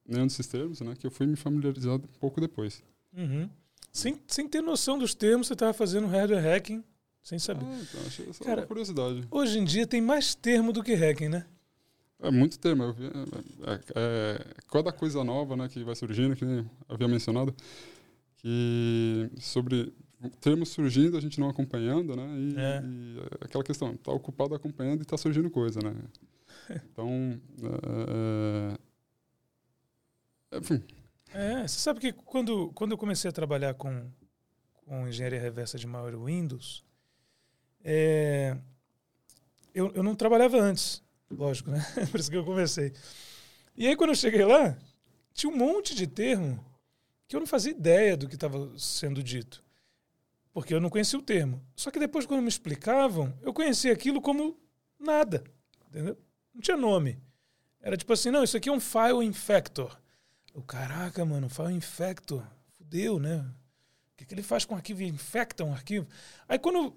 nenhum 0.07 0.27
desses 0.27 0.47
termos, 0.47 0.81
né? 0.81 0.95
Que 0.99 1.07
eu 1.07 1.11
fui 1.11 1.27
me 1.27 1.37
familiarizar 1.37 1.95
um 1.95 1.99
pouco 2.21 2.41
depois. 2.41 2.83
Uhum. 3.17 3.49
Sem, 3.93 4.21
sem 4.27 4.49
ter 4.49 4.63
noção 4.63 4.99
dos 4.99 5.15
termos, 5.15 5.47
você 5.47 5.55
estava 5.55 5.73
fazendo 5.73 6.07
hardware 6.07 6.43
hacking 6.43 6.85
sem 7.23 7.39
saber. 7.39 7.65
Ah, 7.65 7.81
então, 7.81 8.01
achei 8.07 8.29
essa 8.29 8.45
Cara, 8.45 8.67
curiosidade. 8.67 9.27
Hoje 9.31 9.59
em 9.59 9.65
dia 9.65 9.87
tem 9.87 10.01
mais 10.01 10.35
termo 10.35 10.73
do 10.73 10.83
que 10.83 10.95
hacking, 10.95 11.29
né? 11.29 11.47
É 12.21 12.31
muito 12.31 12.59
termo. 12.59 12.85
É, 12.85 13.73
é, 13.73 13.81
é, 13.95 14.45
cada 14.71 14.93
coisa 14.93 15.23
nova 15.23 15.57
né, 15.57 15.69
que 15.69 15.85
vai 15.85 15.95
surgindo, 15.95 16.35
que 16.35 16.45
eu 16.45 16.67
havia 16.89 17.07
mencionado, 17.07 17.55
que 18.37 19.31
sobre 19.39 19.93
termos 20.41 20.71
surgindo, 20.71 21.17
a 21.17 21.21
gente 21.21 21.39
não 21.39 21.49
acompanhando, 21.49 22.17
né? 22.17 22.27
E, 22.37 22.55
é. 22.59 22.83
e 22.85 23.21
aquela 23.41 23.63
questão, 23.63 23.97
tá 23.97 24.11
ocupado 24.11 24.55
acompanhando 24.55 25.03
e 25.03 25.05
tá 25.05 25.17
surgindo 25.17 25.51
coisa, 25.51 25.81
né? 25.81 25.95
Então, 26.93 27.41
é, 27.63 28.79
é, 30.51 30.59
enfim. 30.59 30.83
É, 31.33 31.67
você 31.67 31.79
sabe 31.79 31.99
que 32.01 32.13
quando, 32.13 32.71
quando 32.75 32.93
eu 32.93 32.99
comecei 32.99 33.29
a 33.29 33.33
trabalhar 33.33 33.73
com, 33.73 34.11
com 34.85 35.09
engenharia 35.09 35.41
reversa 35.41 35.79
de 35.79 35.87
malware 35.87 36.19
Windows, 36.23 36.85
é, 37.83 38.55
eu, 39.75 39.91
eu 39.95 40.03
não 40.03 40.15
trabalhava 40.15 40.59
antes. 40.59 41.03
Lógico, 41.31 41.71
né? 41.71 41.85
Por 42.11 42.19
isso 42.19 42.31
que 42.31 42.37
eu 42.37 42.45
comecei. 42.45 42.93
E 43.77 43.87
aí, 43.87 43.97
quando 43.97 44.11
eu 44.11 44.17
cheguei 44.17 44.45
lá, 44.45 44.77
tinha 45.33 45.53
um 45.53 45.57
monte 45.57 45.95
de 45.95 46.07
termo 46.07 46.65
que 47.27 47.37
eu 47.37 47.41
não 47.41 47.47
fazia 47.47 47.73
ideia 47.73 48.17
do 48.17 48.29
que 48.29 48.35
estava 48.35 48.73
sendo 48.79 49.23
dito. 49.23 49.63
Porque 50.53 50.75
eu 50.75 50.81
não 50.81 50.91
conhecia 50.91 51.19
o 51.19 51.23
termo. 51.23 51.63
Só 51.77 51.91
que 51.91 52.01
depois, 52.01 52.27
quando 52.27 52.43
me 52.43 52.49
explicavam, 52.49 53.33
eu 53.43 53.53
conhecia 53.53 53.93
aquilo 53.93 54.21
como 54.21 54.59
nada. 54.99 55.45
Entendeu? 55.89 56.19
Não 56.55 56.61
tinha 56.61 56.77
nome. 56.77 57.21
Era 57.81 57.97
tipo 57.97 58.13
assim, 58.13 58.31
não, 58.31 58.43
isso 58.43 58.57
aqui 58.57 58.69
é 58.69 58.73
um 58.73 58.81
file 58.81 59.25
infector. 59.25 59.97
O 60.55 60.63
caraca, 60.63 61.25
mano, 61.25 61.49
file 61.49 61.75
infector. 61.75 62.45
Fudeu, 62.73 63.19
né? 63.19 63.39
O 63.39 64.17
que, 64.17 64.25
que 64.25 64.35
ele 64.35 64.43
faz 64.43 64.65
com 64.65 64.75
um 64.75 64.77
arquivo? 64.77 65.03
Infecta 65.03 65.63
um 65.65 65.73
arquivo. 65.73 66.09
Aí 66.49 66.59
quando 66.59 66.97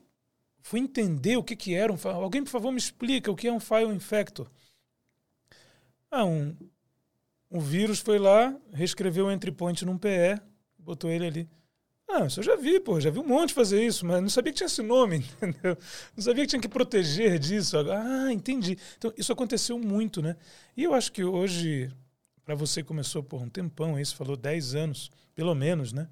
fui 0.62 0.80
entender 0.80 1.38
o 1.38 1.44
que, 1.44 1.56
que 1.56 1.74
era 1.74 1.91
um. 1.91 1.98
Alguém, 2.10 2.44
por 2.44 2.50
favor, 2.50 2.72
me 2.72 2.77
explica 2.77 3.32
o 3.32 3.36
que 3.36 3.48
é 3.48 3.53
um 3.53 3.60
file 3.60 3.94
infector. 3.94 4.48
Ah, 6.10 6.25
um, 6.25 6.56
um 7.50 7.60
vírus 7.60 8.00
foi 8.00 8.20
lá, 8.20 8.56
reescreveu 8.74 9.27
o 9.27 9.32
entry 9.32 9.51
point 9.51 9.86
num 9.86 9.98
PE, 9.98 10.41
botou 10.77 11.10
ele 11.10 11.25
ali. 11.25 11.50
Ah, 12.13 12.25
isso 12.25 12.41
eu 12.41 12.44
já 12.44 12.58
vi, 12.58 12.77
pô, 12.80 13.00
já 13.00 13.10
vi 13.10 13.20
um 13.20 13.27
monte 13.27 13.53
fazer 13.53 13.86
isso, 13.86 14.06
mas 14.06 14.22
não 14.22 14.30
sabia 14.30 14.51
que 14.51 14.58
tinha 14.58 14.68
esse 14.68 14.82
nome, 14.82 15.18
entendeu? 15.41 15.77
Não 16.15 16.22
sabia 16.22 16.44
que 16.44 16.50
tinha 16.50 16.62
que 16.62 16.68
proteger 16.68 17.39
disso. 17.39 17.77
Ah, 17.89 18.34
entendi. 18.34 18.77
Então, 18.98 19.13
isso 19.18 19.32
aconteceu 19.32 19.80
muito, 19.80 20.22
né? 20.22 20.36
E 20.75 20.84
eu 20.84 20.94
acho 20.94 21.12
que 21.12 21.24
hoje, 21.24 21.89
para 22.44 22.53
você 22.53 22.84
começou 22.84 23.24
por 23.24 23.41
um 23.41 23.48
tempão 23.48 23.96
aí, 23.96 24.06
você 24.06 24.13
falou 24.13 24.36
10 24.36 24.75
anos, 24.75 25.10
pelo 25.34 25.56
menos, 25.56 25.94
né? 25.94 26.10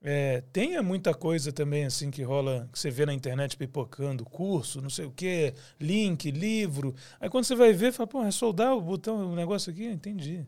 É, 0.00 0.42
tenha 0.52 0.82
muita 0.82 1.12
coisa 1.12 1.52
também 1.52 1.84
assim 1.84 2.10
que 2.10 2.22
rola, 2.22 2.68
que 2.72 2.78
você 2.78 2.90
vê 2.90 3.04
na 3.04 3.12
internet 3.12 3.56
pipocando, 3.56 4.24
curso, 4.24 4.80
não 4.80 4.90
sei 4.90 5.06
o 5.06 5.10
quê, 5.10 5.54
link, 5.80 6.30
livro. 6.30 6.94
Aí 7.20 7.28
quando 7.28 7.44
você 7.44 7.56
vai 7.56 7.72
ver, 7.72 7.92
fala, 7.92 8.06
pô, 8.06 8.22
é 8.22 8.30
soldar 8.30 8.76
o 8.76 8.80
botão, 8.80 9.32
o 9.32 9.34
negócio 9.34 9.72
aqui, 9.72 9.86
entendi. 9.86 10.46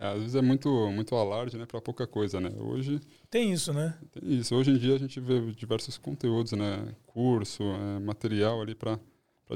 É, 0.00 0.06
às 0.06 0.20
vezes 0.20 0.34
é 0.34 0.40
muito, 0.40 0.68
muito 0.90 1.14
alarde, 1.14 1.58
né, 1.58 1.66
para 1.66 1.80
pouca 1.80 2.06
coisa, 2.06 2.40
né? 2.40 2.50
Hoje 2.58 3.00
tem 3.30 3.52
isso, 3.52 3.72
né? 3.72 3.94
Tem 4.10 4.38
isso. 4.38 4.54
Hoje 4.54 4.70
em 4.70 4.78
dia 4.78 4.94
a 4.94 4.98
gente 4.98 5.20
vê 5.20 5.52
diversos 5.52 5.98
conteúdos, 5.98 6.52
né, 6.52 6.94
curso, 7.06 7.62
é, 7.62 7.98
material 8.00 8.62
ali 8.62 8.74
para 8.74 8.98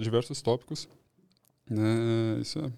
diversos 0.01 0.43
tópicos, 0.43 0.87
né? 1.69 2.39
Isso 2.41 2.59
é 2.59 2.71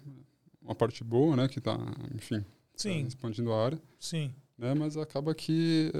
uma 0.61 0.73
parte 0.73 1.03
boa, 1.03 1.35
né, 1.35 1.47
que 1.49 1.59
está, 1.59 1.77
enfim, 2.15 2.45
Sim. 2.75 3.01
Tá 3.01 3.07
expandindo 3.07 3.51
a 3.51 3.65
área. 3.65 3.81
Sim. 3.99 4.33
Né, 4.57 4.73
mas 4.73 4.95
acaba 4.95 5.35
que 5.35 5.91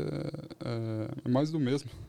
é, 0.64 1.10
é 1.26 1.30
mais 1.30 1.52
do 1.52 1.60
mesmo, 1.60 1.90
né, 1.92 2.00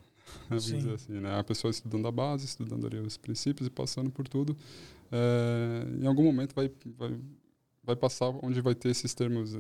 vamos 0.51 0.65
dizer 0.67 0.95
assim, 0.95 1.13
né? 1.21 1.39
A 1.39 1.43
pessoa 1.45 1.71
estudando 1.71 2.07
a 2.07 2.13
base, 2.13 2.45
estudando 2.45 2.87
ali 2.87 2.99
os 2.99 3.17
princípios 3.17 3.67
e 3.67 3.71
passando 3.71 4.11
por 4.11 4.29
tudo, 4.29 4.57
é, 5.11 6.03
em 6.03 6.07
algum 6.07 6.23
momento 6.25 6.55
vai, 6.55 6.71
vai 6.97 7.19
vai 7.83 7.95
passar 7.95 8.31
onde 8.43 8.61
vai 8.61 8.75
ter 8.75 8.89
esses 8.89 9.15
termos 9.15 9.55
é, 9.55 9.59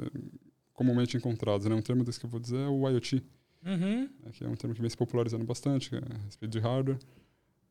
comumente 0.74 1.16
encontrados. 1.16 1.64
Né? 1.66 1.74
Um 1.76 1.80
termo 1.80 2.02
desse 2.02 2.18
que 2.18 2.26
eu 2.26 2.30
vou 2.30 2.40
dizer 2.40 2.58
é 2.58 2.66
o 2.68 2.88
IoT, 2.88 3.22
Uhum. 3.64 4.10
né? 4.24 4.30
que 4.32 4.42
é 4.44 4.48
um 4.48 4.56
termo 4.56 4.74
que 4.74 4.80
vem 4.80 4.90
se 4.90 4.96
popularizando 4.96 5.44
bastante 5.44 5.94
é 5.94 5.98
a 5.98 6.18
respeito 6.24 6.50
de 6.50 6.58
hardware. 6.58 6.98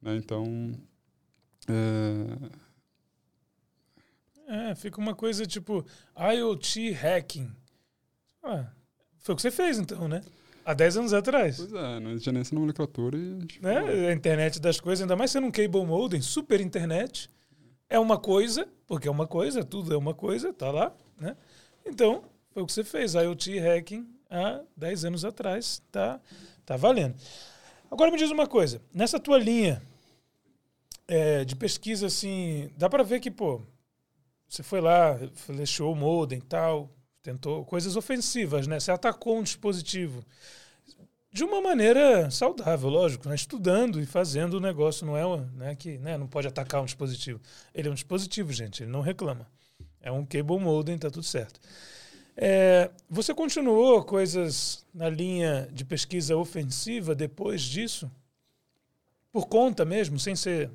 Né? 0.01 0.15
Então, 0.15 0.71
é, 1.67 2.49
É, 4.47 4.75
fica 4.75 4.99
uma 5.01 5.13
coisa 5.15 5.45
tipo 5.45 5.85
IoT 6.17 6.91
hacking. 6.91 7.51
Ah, 8.43 8.71
foi 9.25 9.33
o 9.33 9.35
que 9.35 9.41
você 9.41 9.49
fez 9.49 9.79
então, 9.79 10.07
né? 10.07 10.21
Há 10.63 10.75
10 10.75 10.97
anos 10.97 11.13
atrás. 11.13 11.57
pois 11.57 11.73
é, 11.73 11.99
não 11.99 12.15
tinha 12.19 12.31
nem 12.31 12.41
essa 12.41 12.53
nomenclatura 12.53 13.17
e 13.17 13.59
Né? 13.59 14.09
A 14.09 14.13
internet 14.13 14.59
das 14.59 14.79
coisas, 14.79 15.01
ainda 15.01 15.15
mais 15.15 15.31
sendo 15.31 15.47
um 15.47 15.51
cable 15.51 15.83
modem, 15.83 16.21
super 16.21 16.61
internet. 16.61 17.27
É 17.89 17.97
uma 17.97 18.19
coisa, 18.19 18.67
porque 18.85 19.07
é 19.07 19.11
uma 19.11 19.25
coisa, 19.25 19.63
tudo 19.63 19.91
é 19.91 19.97
uma 19.97 20.13
coisa, 20.13 20.53
tá 20.53 20.69
lá, 20.69 20.95
né? 21.19 21.35
Então, 21.83 22.23
foi 22.51 22.61
o 22.61 22.67
que 22.67 22.73
você 22.73 22.83
fez, 22.83 23.15
IoT 23.15 23.57
hacking 23.57 24.07
há 24.29 24.61
10 24.77 25.05
anos 25.05 25.25
atrás, 25.25 25.81
tá, 25.91 26.19
tá 26.63 26.77
valendo. 26.77 27.15
Agora 27.89 28.11
me 28.11 28.17
diz 28.17 28.29
uma 28.29 28.45
coisa, 28.45 28.79
nessa 28.93 29.19
tua 29.19 29.39
linha 29.39 29.81
é, 31.07 31.43
de 31.43 31.55
pesquisa, 31.55 32.05
assim, 32.05 32.69
dá 32.77 32.87
para 32.87 33.01
ver 33.01 33.19
que, 33.19 33.31
pô, 33.31 33.59
você 34.47 34.61
foi 34.61 34.81
lá, 34.81 35.17
flechou 35.33 35.91
o 35.91 35.95
modem 35.95 36.37
e 36.37 36.43
tal, 36.43 36.94
tentou 37.25 37.65
coisas 37.65 37.95
ofensivas, 37.95 38.67
né? 38.67 38.79
Você 38.79 38.91
atacou 38.91 39.39
um 39.39 39.43
dispositivo 39.43 40.23
de 41.31 41.43
uma 41.43 41.59
maneira 41.59 42.29
saudável, 42.29 42.87
lógico, 42.87 43.27
né? 43.27 43.33
estudando 43.33 43.99
e 43.99 44.05
fazendo 44.05 44.53
o 44.53 44.59
negócio. 44.59 45.07
Não 45.07 45.17
é 45.17 45.45
né, 45.53 45.75
que 45.75 45.97
né, 45.97 46.17
não 46.19 46.27
pode 46.27 46.47
atacar 46.47 46.81
um 46.81 46.85
dispositivo. 46.85 47.41
Ele 47.73 47.87
é 47.87 47.91
um 47.91 47.95
dispositivo, 47.95 48.53
gente, 48.53 48.83
ele 48.83 48.91
não 48.91 49.01
reclama. 49.01 49.47
É 49.99 50.11
um 50.11 50.23
cable 50.23 50.59
modem, 50.59 50.99
tá 50.99 51.09
tudo 51.09 51.25
certo. 51.25 51.59
É, 52.37 52.91
você 53.09 53.33
continuou 53.33 54.03
coisas 54.03 54.85
na 54.93 55.09
linha 55.09 55.67
de 55.73 55.83
pesquisa 55.83 56.37
ofensiva 56.37 57.15
depois 57.15 57.63
disso? 57.63 58.09
Por 59.31 59.47
conta 59.47 59.83
mesmo, 59.83 60.19
sem 60.19 60.35
ser 60.35 60.69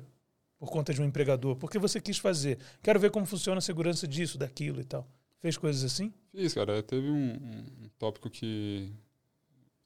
por 0.59 0.69
conta 0.69 0.93
de 0.93 1.01
um 1.01 1.05
empregador? 1.05 1.55
Porque 1.55 1.79
você 1.79 2.01
quis 2.01 2.17
fazer. 2.17 2.59
Quero 2.83 2.99
ver 2.99 3.09
como 3.09 3.25
funciona 3.25 3.59
a 3.59 3.61
segurança 3.61 4.05
disso, 4.05 4.37
daquilo 4.37 4.81
e 4.81 4.83
tal. 4.83 5.07
Fez 5.41 5.57
coisas 5.57 5.83
assim? 5.83 6.13
Fiz, 6.31 6.53
cara. 6.53 6.81
Teve 6.81 7.09
um, 7.09 7.33
um- 7.33 7.89
tópico 7.99 8.29
que 8.29 8.89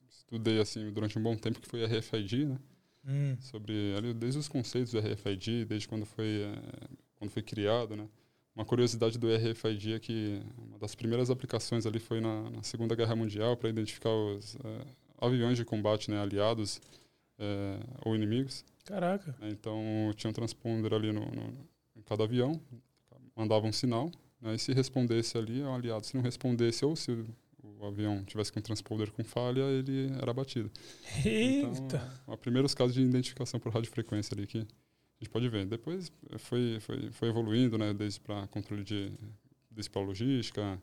estudei 0.10 0.60
assim 0.60 0.92
durante 0.92 1.18
um 1.18 1.24
bom 1.24 1.36
tempo 1.36 1.60
que 1.60 1.68
foi 1.68 1.84
RFID, 1.84 2.46
né? 2.46 2.60
Hum, 3.08 3.38
sobre 3.40 3.94
ali, 3.98 4.14
desde 4.14 4.40
os 4.40 4.48
conceitos 4.48 4.92
do 4.92 5.00
RFID, 5.00 5.66
desde 5.66 5.88
quando 5.88 6.06
foi 6.06 6.42
eh, 6.44 6.88
quando 7.16 7.30
foi 7.32 7.42
criado, 7.44 7.96
né? 7.96 8.08
Uma 8.56 8.66
curiosidade 8.66 9.18
do 9.20 9.28
RFID 9.34 9.94
é 9.94 10.00
que 10.00 10.42
uma 10.58 10.80
das 10.80 10.96
primeiras 10.96 11.30
aplicações 11.30 11.86
ali 11.86 12.00
foi 12.00 12.20
na, 12.22 12.50
na 12.50 12.64
Segunda 12.64 12.96
Guerra 12.96 13.16
Mundial 13.16 13.56
para 13.58 13.70
identificar 13.70 14.10
os 14.10 14.56
eh, 14.56 14.86
aviões 15.20 15.58
de 15.58 15.66
combate, 15.66 16.10
né, 16.10 16.20
aliados 16.22 16.82
eh, 17.38 17.80
ou 18.06 18.16
inimigos. 18.16 18.64
caraca. 18.86 19.36
Então 19.42 19.82
tinha 20.16 20.30
um 20.30 20.34
transponder 20.34 20.94
ali 20.94 21.12
no, 21.12 21.22
no- 21.26 21.68
em 21.96 22.02
cada 22.02 22.24
avião, 22.24 22.60
mandava 23.36 23.66
um 23.68 23.72
sinal, 23.74 24.10
né, 24.46 24.56
e 24.56 24.60
se 24.60 24.72
respondesse 24.74 25.38
ali 25.38 25.62
é 25.62 25.66
um 25.66 25.74
aliado, 25.74 26.06
se 26.06 26.16
não 26.16 26.22
respondesse 26.22 26.86
ou 26.86 26.96
se 26.96 27.12
o, 27.12 27.86
avião 27.86 28.24
tivesse 28.24 28.52
com 28.52 28.60
um 28.60 28.62
transponder 28.64 29.12
com 29.12 29.24
falha, 29.24 29.62
ele 29.62 30.12
era 30.20 30.32
abatido. 30.32 30.72
Eita. 31.24 32.18
Então, 32.24 32.38
primeiros 32.38 32.74
casos 32.74 32.96
de 32.96 33.02
identificação 33.02 33.60
por 33.60 33.72
radiofrequência 33.72 34.36
ali 34.36 34.48
que 34.48 34.60
a 34.60 34.64
gente 35.20 35.30
pode 35.30 35.48
ver. 35.50 35.66
Depois 35.66 36.12
eh, 36.32 36.38
foi, 36.38 36.80
foi, 36.80 37.12
foi 37.12 37.30
evoluindo, 37.30 37.78
né, 37.78 37.94
desde 37.94 38.20
para 38.20 38.48
controle 38.48 38.84
de 38.84 39.12
desde 39.70 39.90
para 39.90 40.02
logística, 40.02 40.80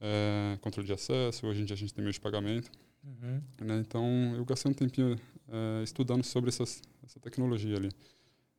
eh, 0.00 0.58
controle 0.60 0.86
de 0.86 0.92
acesso. 0.92 1.46
Hoje 1.46 1.62
em 1.62 1.64
dia 1.64 1.74
a 1.74 1.78
gente 1.78 1.94
tem 1.94 2.02
meio 2.02 2.12
de 2.12 2.20
pagamento. 2.20 2.70
Uhum. 3.02 3.42
Né, 3.66 3.78
então 3.80 4.34
eu 4.36 4.44
gastei 4.44 4.70
um 4.70 4.74
tempinho 4.74 5.18
eh, 5.48 5.82
estudando 5.82 6.24
sobre 6.24 6.50
essas, 6.50 6.82
essa 7.02 7.18
tecnologia 7.18 7.76
ali. 7.76 7.90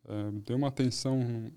Eh, 0.08 0.32
dei 0.46 0.56
uma 0.56 0.68
atenção 0.68 1.50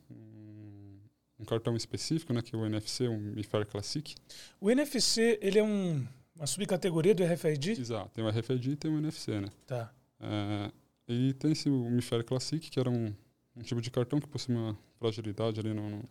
num 1.42 1.46
cartão 1.46 1.76
específico, 1.76 2.32
né, 2.32 2.40
que 2.40 2.54
é 2.54 2.58
o 2.58 2.64
NFC, 2.64 3.08
o 3.08 3.18
MIFARE 3.18 3.66
Classic. 3.66 4.14
O 4.60 4.70
NFC, 4.70 5.38
ele 5.42 5.58
é 5.58 5.62
um, 5.64 6.06
uma 6.36 6.46
subcategoria 6.46 7.14
do 7.14 7.24
RFID? 7.24 7.72
Exato, 7.72 8.10
tem 8.14 8.24
o 8.24 8.28
RFID 8.30 8.70
e 8.70 8.76
tem 8.76 8.90
o 8.90 8.98
NFC, 8.98 9.40
né? 9.40 9.48
Tá. 9.66 9.92
É, 10.20 10.70
e 11.08 11.32
tem 11.34 11.50
esse 11.52 11.68
o 11.68 11.88
Classic, 12.24 12.70
que 12.70 12.78
era 12.78 12.88
um, 12.88 13.12
um 13.56 13.62
tipo 13.62 13.80
de 13.80 13.90
cartão 13.90 14.20
que 14.20 14.28
possui 14.28 14.54
uma 14.54 14.78
fragilidade 14.98 15.58
ali 15.58 15.74
no, 15.74 15.90
no- 15.90 16.08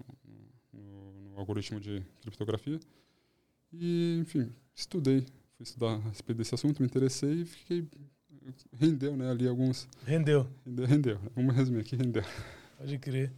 no- 0.73 1.13
no 1.31 1.39
algoritmo 1.39 1.79
de 1.79 2.03
criptografia. 2.21 2.77
E, 3.73 4.17
enfim, 4.21 4.51
estudei, 4.75 5.21
fui 5.55 5.63
estudar 5.63 5.93
a 5.93 5.97
respeito 6.09 6.37
desse 6.39 6.53
assunto, 6.53 6.81
me 6.81 6.85
interessei 6.87 7.41
e 7.41 7.45
fiquei. 7.45 7.87
Rendeu, 8.77 9.15
né? 9.15 9.29
Ali 9.31 9.47
alguns. 9.47 9.87
Rendeu. 10.05 10.45
Rendeu, 10.65 10.85
rendeu. 10.85 11.19
Vamos 11.35 11.55
resumir 11.55 11.79
aqui, 11.79 11.95
rendeu. 11.95 12.23
Pode 12.77 12.97
crer. 12.97 13.31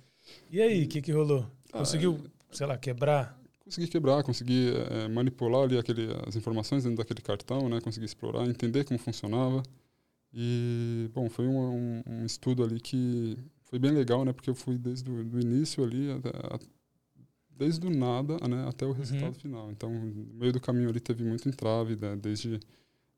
E 0.49 0.59
aí, 0.61 0.85
o 0.85 0.87
que, 0.87 1.01
que 1.01 1.11
rolou? 1.11 1.45
Ah, 1.73 1.79
Conseguiu, 1.79 2.19
sei 2.51 2.67
lá, 2.67 2.77
quebrar? 2.77 3.39
Consegui 3.65 3.87
quebrar, 3.87 4.23
consegui 4.23 4.69
eh, 4.75 5.07
manipular 5.07 5.63
ali 5.63 5.77
aquele, 5.77 6.07
as 6.27 6.35
informações 6.35 6.83
dentro 6.83 6.97
daquele 6.97 7.21
cartão, 7.21 7.67
né? 7.69 7.79
Consegui 7.81 8.05
explorar, 8.05 8.45
entender 8.47 8.83
como 8.83 8.99
funcionava. 8.99 9.63
E, 10.33 11.09
bom, 11.13 11.29
foi 11.29 11.47
um, 11.47 11.57
um- 11.57 12.03
um 12.07 12.25
estudo 12.25 12.63
ali 12.63 12.79
que 12.79 13.37
foi 13.63 13.79
bem 13.79 13.91
legal, 13.91 14.23
né? 14.25 14.33
Porque 14.33 14.49
eu 14.49 14.55
fui 14.55 14.77
desde 14.77 15.09
o 15.09 15.39
início 15.39 15.83
ali, 15.83 16.11
até, 16.11 16.29
a- 16.29 16.59
desde 17.49 17.87
o 17.87 17.89
nada 17.89 18.37
né? 18.47 18.67
até 18.67 18.85
o 18.85 18.91
resultado 18.91 19.33
final. 19.35 19.71
Então, 19.71 19.91
no 19.91 20.33
meio 20.35 20.51
do 20.53 20.59
caminho 20.59 20.89
ali 20.89 20.99
teve 20.99 21.23
muito 21.23 21.47
entrave, 21.47 21.95
né? 21.95 22.15
desde 22.15 22.59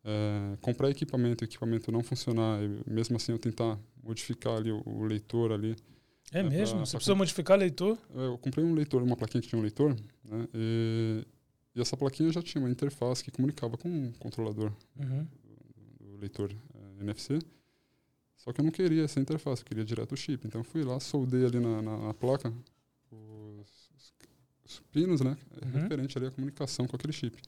eh, 0.03 0.57
comprar 0.61 0.89
equipamento, 0.91 1.43
o 1.43 1.47
equipamento 1.47 1.91
não 1.91 2.03
funcionar, 2.03 2.61
e 2.63 2.81
mesmo 2.89 3.15
assim 3.17 3.31
eu 3.31 3.39
tentar 3.39 3.79
modificar 4.03 4.57
ali 4.57 4.71
o, 4.71 4.83
o 4.85 5.03
leitor 5.03 5.51
ali. 5.51 5.75
É 6.31 6.39
É, 6.39 6.43
mesmo? 6.43 6.75
pra- 6.77 6.85
Você 6.85 6.91
pra 6.91 6.97
precisa 6.99 7.15
modificar 7.15 7.57
leitor? 7.57 7.97
Eu 8.13 8.37
comprei 8.37 8.63
um 8.65 8.73
leitor, 8.73 9.01
uma 9.03 9.15
plaquinha 9.15 9.41
que 9.41 9.47
tinha 9.47 9.59
um 9.59 9.61
leitor, 9.61 9.95
né? 10.23 10.47
E, 10.53 11.25
e 11.75 11.81
essa 11.81 11.95
plaquinha 11.95 12.31
já 12.31 12.41
tinha 12.41 12.61
uma 12.63 12.69
interface 12.69 13.23
que 13.23 13.31
comunicava 13.31 13.77
com 13.77 14.07
o 14.09 14.13
controlador 14.19 14.71
Uhum. 14.97 15.27
do 15.99 16.17
leitor 16.17 16.51
eh, 16.51 17.01
NFC. 17.03 17.39
Só 18.37 18.51
que 18.51 18.59
eu 18.61 18.65
não 18.65 18.71
queria 18.71 19.03
essa 19.03 19.19
interface, 19.19 19.61
eu 19.61 19.65
queria 19.65 19.85
direto 19.85 20.11
o 20.13 20.17
chip. 20.17 20.45
Então 20.47 20.61
eu 20.61 20.65
fui 20.65 20.83
lá, 20.83 20.99
soldei 20.99 21.45
ali 21.45 21.59
na, 21.59 21.81
na- 21.81 21.97
na 22.07 22.13
placa 22.13 22.51
os, 23.11 23.89
os- 23.95 24.13
os 24.65 24.79
pinos, 24.91 25.21
né? 25.21 25.37
Uhum. 25.63 25.71
Referente 25.81 26.17
ali 26.17 26.27
à 26.27 26.31
comunicação 26.31 26.85
com 26.87 26.95
aquele 26.95 27.13
chip. 27.13 27.41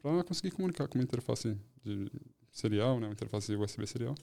Para 0.00 0.24
conseguir 0.24 0.50
comunicar 0.52 0.88
com 0.88 0.98
uma 0.98 1.04
interface 1.04 1.56
de 1.84 2.10
serial, 2.50 2.98
né? 2.98 3.06
Uma 3.06 3.12
interface 3.12 3.54
USB 3.54 3.86
serial. 3.86 4.14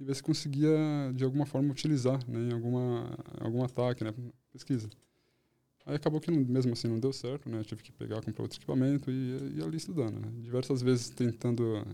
E 0.00 0.04
ver 0.04 0.16
se 0.16 0.22
conseguia, 0.22 0.70
de 1.14 1.22
alguma 1.22 1.44
forma, 1.44 1.70
utilizar 1.70 2.18
né? 2.26 2.48
em 2.48 2.52
alguma, 2.54 3.18
algum 3.38 3.62
ataque, 3.62 4.02
né? 4.02 4.14
Pesquisa. 4.50 4.88
Aí 5.84 5.94
acabou 5.94 6.20
que 6.20 6.30
mesmo 6.30 6.72
assim 6.72 6.88
não 6.88 6.98
deu 6.98 7.12
certo, 7.12 7.50
né? 7.50 7.62
Tive 7.64 7.82
que 7.82 7.92
pegar, 7.92 8.22
comprar 8.22 8.42
outro 8.42 8.58
equipamento 8.58 9.10
e 9.10 9.58
ir 9.58 9.62
ali 9.62 9.76
estudando, 9.76 10.18
né? 10.18 10.28
Diversas 10.40 10.80
vezes 10.80 11.10
tentando, 11.10 11.86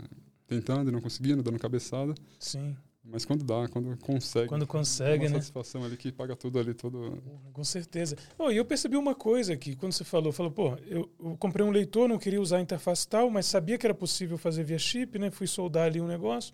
tentando 0.47 0.89
e 0.89 0.93
não 0.93 1.01
conseguindo, 1.01 1.43
dando 1.43 1.59
cabeçada. 1.59 2.15
Sim. 2.39 2.75
Mas 3.03 3.23
quando 3.25 3.43
dá, 3.43 3.67
quando 3.69 3.97
consegue. 3.97 4.47
Quando 4.47 4.67
consegue, 4.67 5.25
uma 5.25 5.29
né? 5.29 5.35
satisfação 5.35 5.83
ali 5.83 5.95
que 5.95 6.11
paga 6.11 6.35
tudo 6.35 6.59
ali, 6.59 6.73
todo. 6.73 7.21
Com 7.53 7.63
certeza. 7.63 8.17
Oh, 8.37 8.51
e 8.51 8.57
eu 8.57 8.65
percebi 8.65 8.97
uma 8.97 9.15
coisa 9.15 9.53
aqui, 9.53 9.75
quando 9.75 9.93
você 9.93 10.03
falou, 10.03 10.31
falou, 10.31 10.51
pô, 10.51 10.77
eu, 10.85 11.09
eu 11.19 11.37
comprei 11.37 11.65
um 11.65 11.71
leitor, 11.71 12.09
não 12.09 12.19
queria 12.19 12.41
usar 12.41 12.57
a 12.57 12.61
interface 12.61 13.07
tal, 13.07 13.29
mas 13.29 13.45
sabia 13.45 13.77
que 13.77 13.85
era 13.85 13.93
possível 13.93 14.37
fazer 14.37 14.63
via 14.63 14.77
chip, 14.77 15.17
né? 15.17 15.31
Fui 15.31 15.47
soldar 15.47 15.87
ali 15.87 16.01
um 16.01 16.07
negócio. 16.07 16.53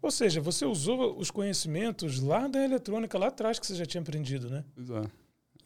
Ou 0.00 0.10
seja, 0.10 0.40
você 0.40 0.64
usou 0.64 1.18
os 1.18 1.30
conhecimentos 1.30 2.20
lá 2.20 2.46
da 2.46 2.64
eletrônica, 2.64 3.18
lá 3.18 3.28
atrás 3.28 3.58
que 3.58 3.66
você 3.66 3.74
já 3.74 3.84
tinha 3.84 4.00
aprendido, 4.00 4.48
né? 4.48 4.64
Pois 4.74 4.90
é. 4.90 5.02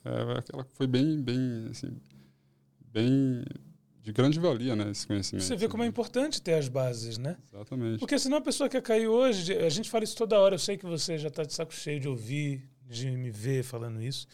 É, 0.04 0.38
aquela 0.38 0.66
foi 0.74 0.86
bem, 0.86 1.20
bem, 1.20 1.68
assim, 1.70 1.96
bem 2.92 3.44
de 4.02 4.12
grande 4.12 4.40
valia, 4.40 4.74
né? 4.74 4.90
Esse 4.90 5.06
conhecimento. 5.06 5.44
Você 5.44 5.54
vê 5.54 5.68
como 5.68 5.84
é 5.84 5.86
importante 5.86 6.42
ter 6.42 6.54
as 6.54 6.68
bases, 6.68 7.18
né? 7.18 7.36
Exatamente. 7.52 8.00
Porque 8.00 8.18
senão 8.18 8.38
a 8.38 8.40
pessoa 8.40 8.68
quer 8.68 8.82
cair 8.82 9.06
hoje, 9.06 9.56
a 9.56 9.68
gente 9.68 9.88
fala 9.88 10.02
isso 10.02 10.16
toda 10.16 10.38
hora, 10.38 10.56
eu 10.56 10.58
sei 10.58 10.76
que 10.76 10.84
você 10.84 11.18
já 11.18 11.28
está 11.28 11.44
de 11.44 11.52
saco 11.52 11.72
cheio 11.72 12.00
de 12.00 12.08
ouvir, 12.08 12.68
de 12.84 13.10
me 13.10 13.30
ver 13.30 13.62
falando 13.62 14.02
isso, 14.02 14.26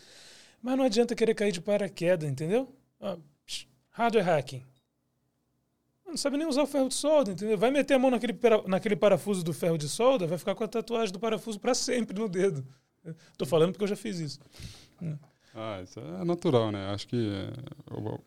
mas 0.63 0.77
não 0.77 0.85
adianta 0.85 1.15
querer 1.15 1.35
cair 1.35 1.53
de 1.53 1.61
paraquedas, 1.61 2.29
entendeu? 2.29 2.75
Ah, 3.01 3.19
hardware 3.91 4.25
hacking. 4.25 4.65
Não 6.09 6.17
sabe 6.17 6.39
nem 6.39 6.47
usar 6.47 6.63
o 6.63 6.67
ferro 6.67 6.89
de 6.89 6.95
solda, 6.95 7.33
entendeu? 7.33 7.59
Vai 7.59 7.71
meter 7.71 7.95
a 7.95 7.99
mão 7.99 8.11
naquele, 8.11 8.37
naquele 8.67 8.97
parafuso 8.97 9.45
do 9.45 9.53
ferro 9.53 9.77
de 9.77 9.89
solda, 9.89 10.27
vai 10.27 10.39
ficar 10.39 10.55
com 10.55 10.65
a 10.65 10.69
tatuagem 10.69 11.13
do 11.13 11.19
parafuso 11.19 11.61
para 11.61 11.75
sempre 11.75 12.19
no 12.19 12.29
dedo. 12.29 12.67
Estou 13.33 13.47
falando 13.47 13.73
porque 13.73 13.85
eu 13.85 13.89
já 13.89 13.97
fiz 13.97 14.19
isso. 14.19 14.41
Ah, 15.55 15.81
isso 15.83 16.01
é 16.01 16.25
natural, 16.25 16.73
né? 16.73 16.87
Acho 16.91 17.07
que 17.09 17.31
o, 17.91 18.21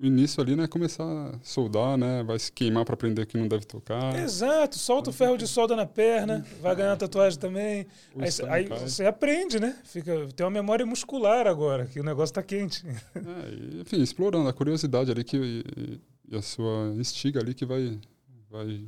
o 0.00 0.06
início 0.06 0.42
ali, 0.42 0.56
né, 0.56 0.64
é 0.64 0.68
começar 0.68 1.04
a 1.04 1.38
soldar, 1.42 1.98
né? 1.98 2.22
Vai 2.22 2.38
se 2.38 2.50
queimar 2.50 2.84
para 2.84 2.94
aprender 2.94 3.26
que 3.26 3.36
não 3.36 3.46
deve 3.46 3.66
tocar. 3.66 4.18
Exato, 4.18 4.78
solta 4.78 5.10
o 5.10 5.12
ferro 5.12 5.36
de 5.36 5.46
solda 5.46 5.76
na 5.76 5.86
perna, 5.86 6.44
vai 6.60 6.74
ganhar 6.74 6.96
tatuagem 6.96 7.38
também. 7.38 7.86
Aí, 8.18 8.30
aí 8.48 8.66
você 8.66 9.04
aprende, 9.04 9.60
né? 9.60 9.76
Fica, 9.84 10.26
tem 10.34 10.44
uma 10.44 10.50
memória 10.50 10.86
muscular 10.86 11.46
agora, 11.46 11.86
que 11.86 12.00
o 12.00 12.04
negócio 12.04 12.32
está 12.32 12.42
quente. 12.42 12.86
É, 12.86 13.50
e, 13.50 13.80
enfim, 13.82 14.00
explorando 14.00 14.48
a 14.48 14.52
curiosidade 14.52 15.10
ali 15.10 15.22
que 15.22 16.00
e, 16.30 16.36
a 16.36 16.42
sua 16.42 16.92
instiga 16.96 17.40
ali 17.40 17.52
que 17.54 17.66
vai, 17.66 17.98
vai 18.48 18.84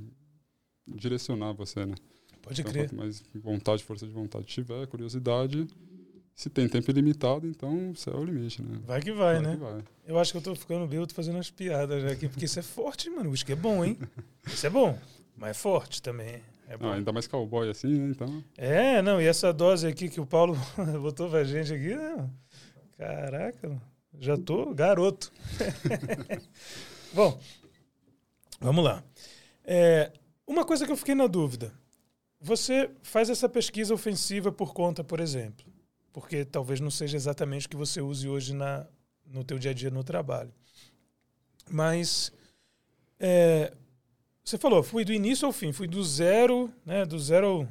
direcionar 0.86 1.52
você, 1.52 1.84
né? 1.84 1.94
Pode 2.40 2.60
então, 2.60 2.72
crer. 2.72 2.88
Quanto 2.88 2.96
mais 2.96 3.22
vontade, 3.34 3.84
força 3.84 4.06
de 4.06 4.12
vontade 4.12 4.44
tiver, 4.46 4.86
curiosidade, 4.86 5.66
se 6.34 6.48
tem 6.50 6.68
tempo 6.68 6.90
ilimitado, 6.90 7.46
então 7.46 7.90
o 7.90 7.96
céu 7.96 8.14
é 8.14 8.16
o 8.18 8.24
limite, 8.24 8.62
né? 8.62 8.80
Vai 8.84 9.00
que 9.00 9.12
vai, 9.12 9.34
Vai 9.34 9.42
né? 9.42 9.52
que 9.54 9.60
vai. 9.62 9.84
Eu 10.06 10.18
acho 10.18 10.32
que 10.32 10.38
eu 10.38 10.42
tô 10.42 10.54
ficando 10.54 10.86
bêbado 10.86 11.14
fazendo 11.14 11.36
umas 11.36 11.50
piadas 11.50 12.02
já 12.02 12.10
aqui, 12.10 12.28
porque 12.28 12.46
isso 12.46 12.58
é 12.58 12.62
forte, 12.62 13.08
mano. 13.10 13.28
O 13.28 13.32
uísque 13.32 13.52
é 13.52 13.56
bom, 13.56 13.84
hein? 13.84 13.98
Isso 14.46 14.66
é 14.66 14.70
bom, 14.70 14.98
mas 15.36 15.50
é 15.50 15.54
forte 15.54 16.02
também. 16.02 16.40
É 16.66 16.76
bom. 16.76 16.88
Ah, 16.88 16.94
ainda 16.94 17.12
mais 17.12 17.26
cowboy 17.26 17.68
assim, 17.68 17.98
né? 17.98 18.08
Então, 18.10 18.42
É, 18.56 19.02
não, 19.02 19.20
e 19.20 19.26
essa 19.26 19.52
dose 19.52 19.86
aqui 19.86 20.08
que 20.08 20.20
o 20.20 20.26
Paulo 20.26 20.56
botou 21.00 21.28
pra 21.28 21.44
gente 21.44 21.72
aqui, 21.72 21.94
não. 21.94 22.30
caraca, 22.96 23.80
já 24.18 24.36
tô 24.36 24.74
garoto. 24.74 25.30
bom, 27.14 27.40
vamos 28.60 28.84
lá. 28.84 29.02
É, 29.64 30.12
uma 30.46 30.64
coisa 30.64 30.84
que 30.84 30.92
eu 30.92 30.96
fiquei 30.96 31.14
na 31.14 31.26
dúvida. 31.26 31.72
Você 32.40 32.90
faz 33.02 33.30
essa 33.30 33.48
pesquisa 33.48 33.94
ofensiva 33.94 34.50
por 34.50 34.74
conta, 34.74 35.04
por 35.04 35.20
exemplo, 35.20 35.64
porque 36.12 36.44
talvez 36.44 36.80
não 36.80 36.90
seja 36.90 37.16
exatamente 37.16 37.66
o 37.66 37.70
que 37.70 37.76
você 37.76 38.00
use 38.00 38.28
hoje 38.28 38.52
na, 38.52 38.86
no 39.24 39.44
teu 39.44 39.58
dia 39.58 39.70
a 39.70 39.74
dia 39.74 39.90
no 39.90 40.02
trabalho. 40.02 40.52
Mas 41.70 42.32
é, 43.20 43.72
você 44.44 44.58
falou, 44.58 44.82
fui 44.82 45.04
do 45.04 45.12
início 45.12 45.46
ao 45.46 45.52
fim, 45.52 45.72
fui 45.72 45.86
do 45.86 46.02
zero, 46.02 46.72
né, 46.84 47.06
do 47.06 47.18
zero 47.18 47.68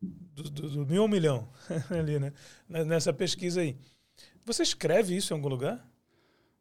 do, 0.00 0.42
do, 0.42 0.68
do 0.68 0.86
mil 0.86 1.02
ao 1.02 1.08
milhão 1.08 1.48
ali, 1.90 2.18
né, 2.18 2.32
nessa 2.68 3.12
pesquisa 3.12 3.62
aí. 3.62 3.76
Você 4.44 4.62
escreve 4.62 5.16
isso 5.16 5.32
em 5.32 5.36
algum 5.36 5.48
lugar? 5.48 5.82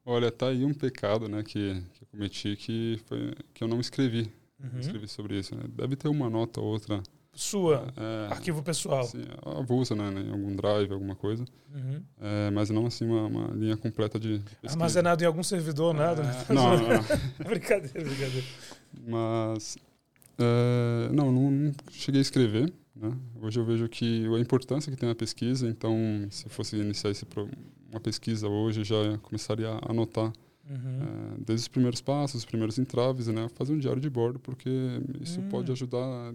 Olha, 0.05 0.31
tá 0.31 0.48
aí 0.48 0.63
um 0.65 0.74
pecado, 0.74 1.27
né, 1.29 1.43
que, 1.43 1.74
que 1.93 2.03
eu 2.03 2.08
cometi 2.12 2.55
que 2.55 3.00
foi 3.05 3.34
que 3.53 3.63
eu 3.63 3.67
não 3.67 3.79
escrevi, 3.79 4.31
Uhum. 4.63 4.79
escrevi 4.79 5.08
sobre 5.08 5.39
isso. 5.39 5.55
Né? 5.55 5.63
Deve 5.75 5.96
ter 5.96 6.08
uma 6.08 6.29
nota 6.29 6.62
ou 6.62 6.67
outra, 6.67 7.01
Sua, 7.34 7.88
é, 7.98 8.31
arquivo 8.31 8.62
pessoal. 8.62 9.00
assim, 9.01 9.24
avulsa, 9.43 9.96
né, 9.96 10.22
em 10.22 10.31
algum 10.31 10.55
drive, 10.55 10.91
alguma 10.91 11.15
coisa, 11.15 11.43
Uhum. 11.74 12.01
é, 12.20 12.51
mas 12.51 12.70
não 12.70 12.86
assim 12.86 13.05
uma, 13.05 13.25
uma 13.25 13.48
linha 13.55 13.75
completa 13.77 14.20
de. 14.20 14.41
Armazenado 14.67 15.24
em 15.24 15.27
algum 15.27 15.41
servidor, 15.41 15.93
nada, 15.96 16.22
né? 16.22 16.46
Não, 16.50 16.77
não, 16.77 16.88
não. 16.89 17.03
brincadeira, 17.50 18.03
brincadeira. 18.03 18.46
Mas 19.08 19.77
é, 20.38 21.10
não, 21.13 21.31
não, 21.31 21.50
não 21.51 21.72
cheguei 21.91 22.20
a 22.20 22.22
escrever. 22.22 22.72
Né? 22.96 23.11
Hoje 23.42 23.59
eu 23.59 23.66
vejo 23.66 23.87
que 23.90 24.27
a 24.35 24.40
importância 24.40 24.92
que 24.92 24.98
tem 24.98 25.09
a 25.09 25.16
pesquisa, 25.16 25.68
então 25.68 25.96
se 26.29 26.48
fosse 26.50 26.75
iniciar 26.75 27.09
esse 27.09 27.25
pro- 27.25 27.50
uma 27.91 27.99
pesquisa 27.99 28.47
hoje, 28.47 28.83
já 28.83 29.17
começaria 29.19 29.69
a 29.69 29.91
anotar 29.91 30.31
Uhum. 30.69 30.77
é, 31.37 31.43
desde 31.45 31.63
os 31.63 31.67
primeiros 31.67 31.99
passos, 32.01 32.37
os 32.41 32.45
primeiros 32.45 32.77
entraves, 32.79 33.27
né? 33.27 33.49
fazer 33.55 33.73
um 33.73 33.77
diário 33.79 34.01
de 34.01 34.09
bordo, 34.09 34.39
porque 34.39 34.69
isso 35.19 35.39
Hum. 35.41 35.49
pode 35.49 35.71
ajudar 35.71 35.97
a 35.99 36.33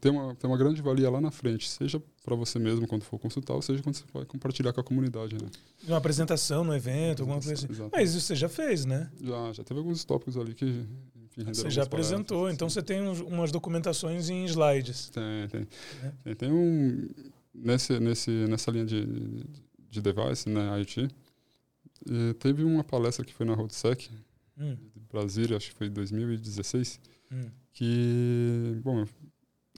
ter 0.00 0.10
uma, 0.10 0.34
ter 0.34 0.46
uma 0.46 0.58
grande 0.58 0.82
valia 0.82 1.08
lá 1.08 1.18
na 1.20 1.30
frente, 1.30 1.66
seja 1.70 2.02
para 2.22 2.34
você 2.36 2.58
mesmo 2.58 2.86
quando 2.86 3.02
for 3.04 3.18
consultar, 3.18 3.54
ou 3.54 3.62
seja 3.62 3.82
quando 3.82 3.94
você 3.94 4.04
vai 4.12 4.26
compartilhar 4.26 4.72
com 4.74 4.80
a 4.80 4.84
comunidade. 4.84 5.36
Né? 5.36 5.48
Uma 5.88 5.96
apresentação 5.96 6.62
no 6.62 6.74
evento, 6.74 7.20
alguma 7.22 7.38
coisa 7.40 7.54
assim. 7.54 7.66
Exato. 7.72 7.90
Mas 7.92 8.10
isso 8.14 8.26
você 8.26 8.34
já 8.36 8.48
fez, 8.50 8.84
né? 8.84 9.10
Já, 9.22 9.52
já 9.54 9.64
teve 9.64 9.80
alguns 9.80 10.04
tópicos 10.04 10.36
ali 10.36 10.52
que 10.52 10.66
Você 10.66 11.44
já 11.44 11.44
palestras, 11.44 11.86
apresentou, 11.86 12.50
então 12.50 12.68
sim. 12.68 12.74
você 12.74 12.82
tem 12.82 13.00
uns- 13.00 13.20
umas 13.20 13.50
documentações 13.50 14.28
em 14.28 14.44
slides. 14.44 15.08
Tem, 15.08 15.48
tem. 15.48 15.66
É. 16.02 16.12
Tem, 16.24 16.34
tem 16.34 16.52
um. 16.52 17.08
Nesse, 17.54 17.98
nesse, 17.98 18.30
nessa 18.30 18.70
linha 18.70 18.84
de, 18.84 19.06
de 19.06 19.44
device, 20.00 20.48
né, 20.48 20.78
IoT, 20.78 21.08
eh, 22.10 22.32
teve 22.34 22.64
uma 22.64 22.84
palestra 22.84 23.24
que 23.24 23.32
foi 23.32 23.46
na 23.46 23.54
RoadSec, 23.54 24.10
Hum, 24.56 24.76
de 24.94 25.00
Brasília, 25.00 25.56
acho 25.56 25.70
que 25.70 25.76
foi 25.76 25.88
em 25.88 25.90
2016, 25.90 27.00
hum, 27.32 27.50
que, 27.72 28.80
bom, 28.84 29.04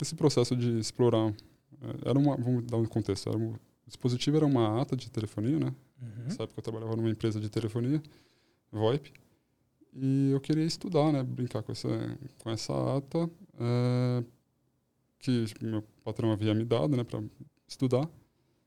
esse 0.00 0.14
processo 0.14 0.54
de 0.54 0.78
explorar, 0.78 1.30
eh, 1.80 2.10
era 2.10 2.18
uma, 2.18 2.36
vamos 2.36 2.64
dar 2.64 2.76
um 2.76 2.84
contexto, 2.84 3.28
era 3.28 3.38
um, 3.38 3.52
o 3.52 3.58
dispositivo 3.86 4.36
era 4.36 4.44
uma 4.44 4.82
ata 4.82 4.94
de 4.94 5.10
telefonia, 5.10 5.58
né, 5.58 5.74
uhum. 6.02 6.24
nessa 6.24 6.42
época 6.42 6.58
eu 6.58 6.62
trabalhava 6.62 6.94
numa 6.94 7.08
empresa 7.08 7.40
de 7.40 7.48
telefonia, 7.48 8.02
VoIP, 8.70 9.14
e 9.94 10.32
eu 10.32 10.40
queria 10.40 10.64
estudar, 10.64 11.10
né, 11.10 11.22
brincar 11.22 11.62
com 11.62 11.72
essa, 11.72 11.88
com 12.38 12.50
essa 12.50 12.98
ata, 12.98 13.30
eh, 13.58 14.24
que 15.18 15.46
meu 15.62 15.82
patrão 16.04 16.30
havia 16.32 16.52
me 16.52 16.66
dado, 16.66 16.94
né, 16.94 17.02
para 17.02 17.22
estudar. 17.66 18.06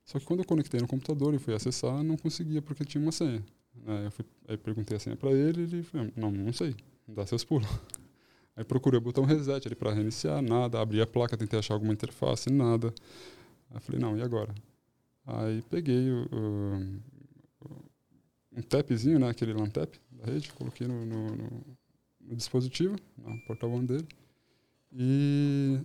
Só 0.09 0.17
que 0.17 0.25
quando 0.25 0.39
eu 0.39 0.45
conectei 0.45 0.79
no 0.81 0.87
computador 0.87 1.35
e 1.35 1.37
fui 1.37 1.53
acessar, 1.53 2.01
não 2.03 2.17
conseguia 2.17 2.63
porque 2.63 2.83
tinha 2.83 2.99
uma 2.99 3.11
senha. 3.11 3.45
Né, 3.75 4.07
eu 4.07 4.11
fui, 4.11 4.25
aí 4.47 4.57
perguntei 4.57 4.97
a 4.97 4.99
senha 4.99 5.15
para 5.15 5.29
ele, 5.31 5.61
ele 5.61 5.83
falou, 5.83 6.07
não, 6.15 6.31
não 6.31 6.51
sei, 6.51 6.75
dá 7.07 7.27
seus 7.27 7.43
pulos. 7.43 7.67
Aí 8.57 8.63
procurei 8.65 8.97
o 8.97 9.01
botão 9.01 9.23
reset 9.23 9.67
ali 9.67 9.75
para 9.75 9.93
reiniciar, 9.93 10.41
nada, 10.41 10.81
abri 10.81 10.99
a 10.99 11.05
placa, 11.07 11.37
tentei 11.37 11.59
achar 11.59 11.75
alguma 11.75 11.93
interface, 11.93 12.49
nada. 12.51 12.91
Aí 13.69 13.79
falei, 13.79 14.01
não, 14.01 14.17
e 14.17 14.21
agora? 14.23 14.53
Aí 15.27 15.61
peguei 15.69 16.09
o, 16.11 16.25
o- 17.61 17.79
um 18.57 18.61
tapzinho, 18.63 19.19
né, 19.19 19.29
aquele 19.29 19.53
LAN-tap 19.53 19.93
da 20.11 20.25
rede, 20.25 20.51
coloquei 20.53 20.87
no, 20.87 21.05
no- 21.05 21.35
no- 21.37 21.77
no 22.21 22.35
dispositivo, 22.35 22.95
na 23.15 23.37
porta-one 23.45 23.85
dele, 23.85 24.07
e 24.91 25.79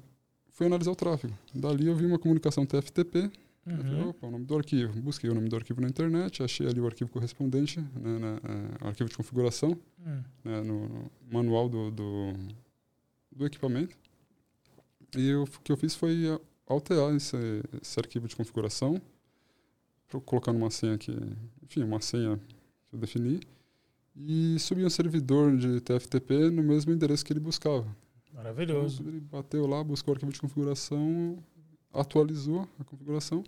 fui 0.48 0.66
analisar 0.66 0.90
o 0.92 0.96
tráfego. 0.96 1.36
Dali 1.54 1.86
eu 1.86 1.94
vi 1.94 2.06
uma 2.06 2.18
comunicação 2.18 2.64
TFTP, 2.66 3.30
eu 3.66 3.76
falei, 3.78 4.02
Uhum. 4.02 4.08
opa, 4.10 4.26
o 4.26 4.30
nome 4.30 4.44
do 4.44 4.56
arquivo. 4.56 5.00
Busquei 5.00 5.30
o 5.30 5.34
nome 5.34 5.48
do 5.48 5.56
arquivo 5.56 5.80
na 5.80 5.88
internet, 5.88 6.42
achei 6.42 6.66
ali 6.66 6.80
o 6.80 6.86
arquivo 6.86 7.10
correspondente, 7.10 7.80
né, 7.80 8.18
na- 8.18 8.40
o 8.84 8.88
arquivo 8.88 9.08
de 9.08 9.16
configuração, 9.16 9.78
Hum. 10.06 10.22
né, 10.44 10.60
no, 10.62 10.88
no 10.88 11.10
manual 11.30 11.68
do, 11.68 11.90
do, 11.90 12.32
do 13.34 13.46
equipamento. 13.46 13.96
E 15.16 15.28
eu- 15.28 15.44
o 15.44 15.60
que 15.62 15.72
eu 15.72 15.76
fiz 15.76 15.94
foi 15.94 16.26
eh, 16.26 16.40
alterar 16.66 17.14
esse, 17.14 17.36
esse 17.80 17.98
arquivo 17.98 18.26
de 18.28 18.36
configuração, 18.36 19.00
colocando 20.26 20.56
uma 20.56 20.70
senha 20.70 20.96
que, 20.98 21.10
enfim, 21.62 21.82
uma 21.82 22.00
senha 22.00 22.38
que 22.88 22.94
eu 22.94 22.98
defini, 22.98 23.40
e 24.16 24.56
subi 24.60 24.84
um 24.84 24.90
servidor 24.90 25.56
de 25.56 25.80
TFTP 25.80 26.50
no 26.50 26.62
mesmo 26.62 26.92
endereço 26.92 27.24
que 27.24 27.32
ele 27.32 27.40
buscava. 27.40 27.84
Maravilhoso. 28.32 29.00
Então, 29.02 29.12
ele 29.12 29.20
bateu 29.20 29.66
lá, 29.66 29.82
buscou 29.82 30.12
o 30.12 30.14
arquivo 30.14 30.32
de 30.32 30.40
configuração, 30.40 31.38
atualizou 31.94 32.68
a 32.78 32.84
configuração. 32.84 33.42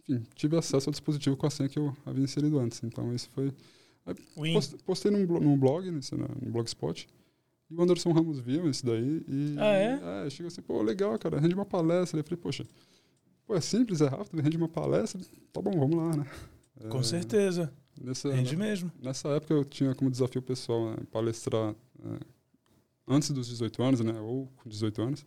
Enfim, 0.00 0.22
tive 0.34 0.56
acesso 0.56 0.88
ao 0.88 0.92
dispositivo 0.92 1.36
com 1.36 1.46
a 1.46 1.50
senha 1.50 1.68
que 1.68 1.78
eu 1.78 1.96
havia 2.04 2.24
inserido 2.24 2.58
antes. 2.58 2.82
Então, 2.82 3.12
esse 3.14 3.28
foi. 3.28 3.52
Post- 4.52 4.76
Postei 4.84 5.10
num, 5.10 5.24
num 5.40 5.58
blog, 5.58 5.90
nesse, 5.90 6.14
né, 6.14 6.26
no 6.42 6.50
Blogspot. 6.52 7.08
E 7.70 7.74
o 7.74 7.82
Anderson 7.82 8.12
Ramos 8.12 8.38
viu 8.38 8.68
isso 8.68 8.84
daí. 8.84 9.24
E, 9.26 9.56
Ah, 9.58 9.72
é? 9.72 10.26
É, 10.26 10.30
chegou 10.30 10.48
assim, 10.48 10.60
pô, 10.60 10.82
legal, 10.82 11.18
cara, 11.18 11.40
rende 11.40 11.54
uma 11.54 11.64
palestra. 11.64 12.20
Eu 12.20 12.24
falei, 12.24 12.36
poxa, 12.36 12.66
pô, 13.46 13.54
é 13.54 13.60
simples, 13.62 14.02
é 14.02 14.06
rápido, 14.08 14.42
rende 14.42 14.56
uma 14.58 14.68
palestra. 14.68 15.18
Tá 15.52 15.62
bom, 15.62 15.70
vamos 15.72 15.96
lá, 15.96 16.16
né? 16.16 16.26
Com 16.90 16.98
É, 17.00 17.02
certeza. 17.02 17.72
Nessa, 17.98 18.30
Rende 18.34 18.56
mesmo. 18.56 18.90
Nessa 19.00 19.28
época 19.28 19.54
eu 19.54 19.64
tinha 19.64 19.94
como 19.94 20.10
desafio 20.10 20.42
pessoal 20.42 20.90
né, 20.90 20.96
palestrar 21.10 21.74
é, 22.04 22.18
antes 23.08 23.30
dos 23.30 23.46
18 23.46 23.82
anos, 23.82 24.00
né? 24.00 24.20
Ou 24.20 24.48
com 24.56 24.68
18 24.68 25.00
anos. 25.00 25.24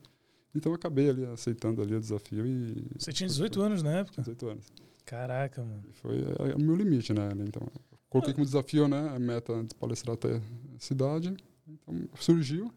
Então 0.57 0.71
eu 0.71 0.75
acabei 0.75 1.09
ali 1.09 1.25
aceitando 1.25 1.81
ali 1.81 1.95
o 1.95 1.99
desafio 1.99 2.45
e. 2.45 2.87
Você 2.97 3.13
tinha 3.13 3.27
18 3.27 3.61
anos 3.61 3.83
na 3.83 3.99
época? 3.99 4.21
18 4.21 4.47
anos. 4.49 4.65
Caraca, 5.05 5.63
mano. 5.63 5.83
E 5.89 5.93
foi 5.93 6.17
é, 6.19 6.55
o 6.55 6.59
meu 6.59 6.75
limite, 6.75 7.13
né? 7.13 7.29
Então, 7.47 7.61
coloquei 8.09 8.33
como 8.33 8.45
desafio, 8.45 8.87
né? 8.87 9.09
A 9.15 9.19
meta 9.19 9.63
de 9.63 9.73
palestrar 9.75 10.15
até 10.15 10.35
a 10.35 10.41
cidade. 10.79 11.35
Então 11.67 12.09
surgiu, 12.19 12.73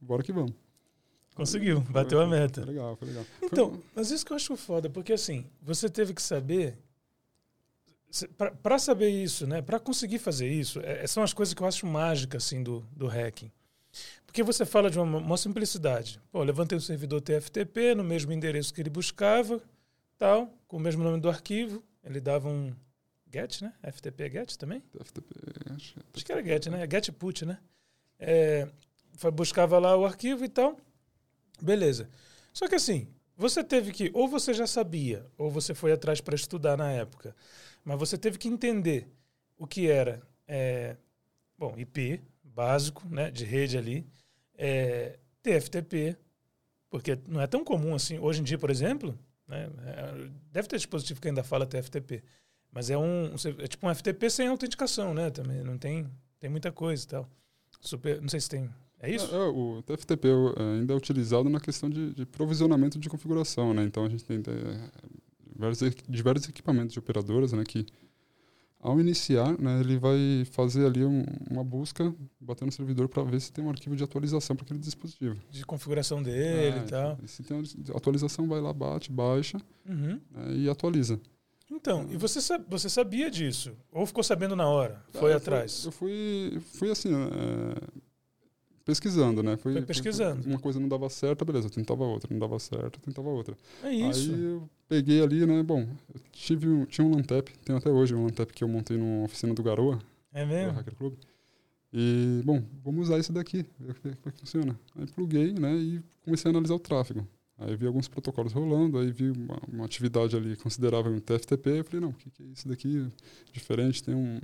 bora 0.00 0.22
que 0.22 0.32
vamos. 0.32 0.52
Conseguiu, 1.34 1.80
Foi- 1.82 1.92
bateu 1.92 2.20
a 2.20 2.28
foi- 2.28 2.38
meta. 2.38 2.62
Foi 2.62 2.70
legal, 2.72 2.96
foi 2.96 3.08
legal. 3.08 3.24
Foi- 3.40 3.48
Então, 3.50 3.82
mas 3.94 4.10
isso 4.12 4.24
que 4.24 4.32
eu 4.32 4.36
acho 4.36 4.56
foda, 4.56 4.88
porque 4.88 5.12
assim, 5.12 5.44
você 5.60 5.88
teve 5.88 6.14
que 6.14 6.22
saber. 6.22 6.78
para 8.62 8.78
saber 8.78 9.08
isso, 9.08 9.44
né? 9.46 9.60
Para 9.60 9.80
conseguir 9.80 10.18
fazer 10.20 10.48
isso, 10.48 10.78
é, 10.80 11.04
são 11.06 11.22
as 11.24 11.32
coisas 11.32 11.52
que 11.52 11.60
eu 11.60 11.66
acho 11.66 11.84
mágicas 11.86 12.44
assim 12.44 12.62
do, 12.62 12.84
do 12.94 13.08
hacking. 13.08 13.50
Porque 14.26 14.42
você 14.42 14.64
fala 14.64 14.90
de 14.90 14.98
uma, 14.98 15.18
uma 15.18 15.36
simplicidade. 15.36 16.20
Pô, 16.30 16.42
levantei 16.42 16.76
o 16.76 16.80
servidor 16.80 17.20
TFTP 17.20 17.94
no 17.94 18.02
mesmo 18.02 18.32
endereço 18.32 18.74
que 18.74 18.80
ele 18.80 18.90
buscava, 18.90 19.62
tal, 20.18 20.52
com 20.66 20.76
o 20.76 20.80
mesmo 20.80 21.04
nome 21.04 21.20
do 21.20 21.28
arquivo. 21.28 21.82
Ele 22.02 22.20
dava 22.20 22.48
um 22.48 22.74
get, 23.32 23.62
né? 23.62 23.72
FTP 23.92 24.24
é 24.24 24.30
get 24.30 24.56
também? 24.56 24.82
FTP, 25.00 25.34
acho. 25.74 25.94
Acho 26.12 26.24
que 26.24 26.32
era 26.32 26.42
get, 26.42 26.66
né? 26.66 26.86
Get 26.90 27.10
put, 27.12 27.44
né? 27.44 27.58
É, 28.18 28.68
buscava 29.32 29.78
lá 29.78 29.96
o 29.96 30.04
arquivo 30.04 30.44
e 30.44 30.48
tal. 30.48 30.78
Beleza. 31.60 32.08
Só 32.52 32.68
que 32.68 32.74
assim, 32.74 33.08
você 33.36 33.64
teve 33.64 33.92
que, 33.92 34.10
ou 34.14 34.28
você 34.28 34.54
já 34.54 34.66
sabia, 34.66 35.26
ou 35.36 35.50
você 35.50 35.74
foi 35.74 35.92
atrás 35.92 36.20
para 36.20 36.34
estudar 36.34 36.76
na 36.76 36.90
época, 36.92 37.34
mas 37.84 37.98
você 37.98 38.16
teve 38.16 38.38
que 38.38 38.48
entender 38.48 39.08
o 39.58 39.66
que 39.66 39.88
era, 39.88 40.22
é, 40.46 40.96
bom, 41.58 41.74
IP 41.76 42.22
básico, 42.54 43.06
né, 43.08 43.30
de 43.30 43.44
rede 43.44 43.76
ali, 43.76 44.06
é, 44.56 45.18
TFTP, 45.42 46.16
porque 46.88 47.18
não 47.26 47.40
é 47.40 47.46
tão 47.46 47.64
comum 47.64 47.94
assim. 47.94 48.18
Hoje 48.18 48.40
em 48.40 48.44
dia, 48.44 48.58
por 48.58 48.70
exemplo, 48.70 49.18
né, 49.46 49.68
é, 49.84 50.28
deve 50.52 50.68
ter 50.68 50.76
dispositivo 50.76 51.20
que 51.20 51.28
ainda 51.28 51.42
fala 51.42 51.66
TFTP, 51.66 52.22
mas 52.70 52.90
é 52.90 52.98
um 52.98 53.34
é 53.58 53.66
tipo 53.66 53.86
um 53.86 53.94
FTP 53.94 54.30
sem 54.30 54.48
autenticação, 54.48 55.14
né? 55.14 55.30
Também 55.30 55.62
não 55.62 55.78
tem 55.78 56.10
tem 56.40 56.50
muita 56.50 56.72
coisa 56.72 57.04
e 57.04 57.06
tal. 57.06 57.30
Super, 57.80 58.20
não 58.20 58.28
sei 58.28 58.40
se 58.40 58.48
tem. 58.48 58.68
É 59.00 59.10
isso? 59.10 59.34
É, 59.34 59.38
é, 59.38 59.48
o 59.48 59.82
TFTP 59.82 60.28
é 60.28 60.62
ainda 60.78 60.92
é 60.92 60.96
utilizado 60.96 61.48
na 61.48 61.60
questão 61.60 61.88
de, 61.88 62.14
de, 62.14 62.26
provisionamento 62.26 62.98
de 62.98 63.08
configuração, 63.08 63.72
né? 63.72 63.84
Então 63.84 64.04
a 64.04 64.08
gente 64.08 64.24
tem 64.24 64.42
diversos, 65.52 65.94
diversos 66.08 66.48
equipamentos 66.48 66.92
de 66.92 66.98
operadoras, 66.98 67.52
né, 67.52 67.62
que 67.64 67.86
ao 68.84 69.00
iniciar, 69.00 69.58
né, 69.58 69.80
ele 69.80 69.96
vai 69.96 70.44
fazer 70.50 70.84
ali 70.84 71.02
um, 71.02 71.24
uma 71.50 71.64
busca, 71.64 72.14
bater 72.38 72.66
no 72.66 72.70
servidor 72.70 73.08
para 73.08 73.22
ver 73.22 73.40
se 73.40 73.50
tem 73.50 73.64
um 73.64 73.70
arquivo 73.70 73.96
de 73.96 74.04
atualização 74.04 74.54
para 74.54 74.66
aquele 74.66 74.78
dispositivo. 74.78 75.40
De 75.50 75.64
configuração 75.64 76.22
dele 76.22 76.76
é, 76.76 76.82
e 76.82 76.86
tal. 76.86 77.18
E 77.24 77.26
se 77.26 77.42
tem 77.42 77.62
atualização, 77.94 78.46
vai 78.46 78.60
lá, 78.60 78.74
bate, 78.74 79.10
baixa 79.10 79.56
uhum. 79.88 80.20
né, 80.30 80.54
e 80.54 80.68
atualiza. 80.68 81.18
Então, 81.70 82.06
e 82.10 82.18
você, 82.18 82.40
você 82.68 82.90
sabia 82.90 83.30
disso? 83.30 83.74
Ou 83.90 84.04
ficou 84.04 84.22
sabendo 84.22 84.54
na 84.54 84.68
hora? 84.68 85.02
Foi 85.12 85.32
é, 85.32 85.34
atrás? 85.34 85.86
eu 85.86 85.90
fui, 85.90 86.60
fui 86.74 86.90
assim, 86.90 87.08
é, 87.10 88.04
pesquisando, 88.84 89.42
né? 89.42 89.56
Foi, 89.56 89.72
foi 89.72 89.82
pesquisando. 89.82 90.42
Foi, 90.42 90.52
uma 90.52 90.58
coisa 90.58 90.78
não 90.78 90.88
dava 90.88 91.08
certo, 91.08 91.44
beleza, 91.44 91.66
eu 91.66 91.70
tentava 91.70 92.04
outra, 92.04 92.28
não 92.30 92.38
dava 92.38 92.58
certo, 92.58 92.98
eu 92.98 93.02
tentava 93.02 93.28
outra. 93.28 93.56
É 93.82 93.92
isso. 93.92 94.32
Aí 94.32 94.44
eu 94.44 94.68
peguei 94.88 95.22
ali, 95.22 95.46
né? 95.46 95.62
Bom, 95.62 95.88
eu 96.14 96.20
tive 96.32 96.68
um, 96.68 96.84
tinha 96.84 97.06
um 97.06 97.14
Lantep, 97.14 97.50
tem 97.64 97.74
até 97.74 97.90
hoje 97.90 98.14
um 98.14 98.24
Lantep 98.24 98.52
que 98.52 98.62
eu 98.62 98.68
montei 98.68 98.96
numa 98.96 99.24
oficina 99.24 99.54
do 99.54 99.62
Garoa. 99.62 99.98
É 100.32 100.44
mesmo? 100.44 100.72
Do 100.72 100.78
Hacker 100.78 100.94
Club. 100.94 101.14
E, 101.92 102.42
bom, 102.44 102.62
vamos 102.82 103.08
usar 103.08 103.18
isso 103.18 103.32
daqui, 103.32 103.64
ver 103.78 103.94
como 103.94 104.16
é 104.26 104.30
que 104.32 104.38
funciona. 104.40 104.78
Aí 104.96 105.06
pluguei, 105.06 105.52
né? 105.52 105.74
E 105.76 106.02
comecei 106.24 106.50
a 106.50 106.52
analisar 106.52 106.74
o 106.74 106.78
tráfego. 106.78 107.26
Aí 107.56 107.76
vi 107.76 107.86
alguns 107.86 108.08
protocolos 108.08 108.52
rolando, 108.52 108.98
aí 108.98 109.12
vi 109.12 109.30
uma, 109.30 109.60
uma 109.72 109.84
atividade 109.84 110.36
ali 110.36 110.56
considerável 110.56 111.12
no 111.12 111.20
TFTP. 111.20 111.78
Eu 111.78 111.84
falei, 111.84 112.00
não, 112.00 112.08
o 112.08 112.14
que, 112.14 112.30
que 112.30 112.42
é 112.42 112.46
isso 112.46 112.66
daqui? 112.66 113.06
Diferente, 113.52 114.02
tem 114.02 114.14
um. 114.14 114.40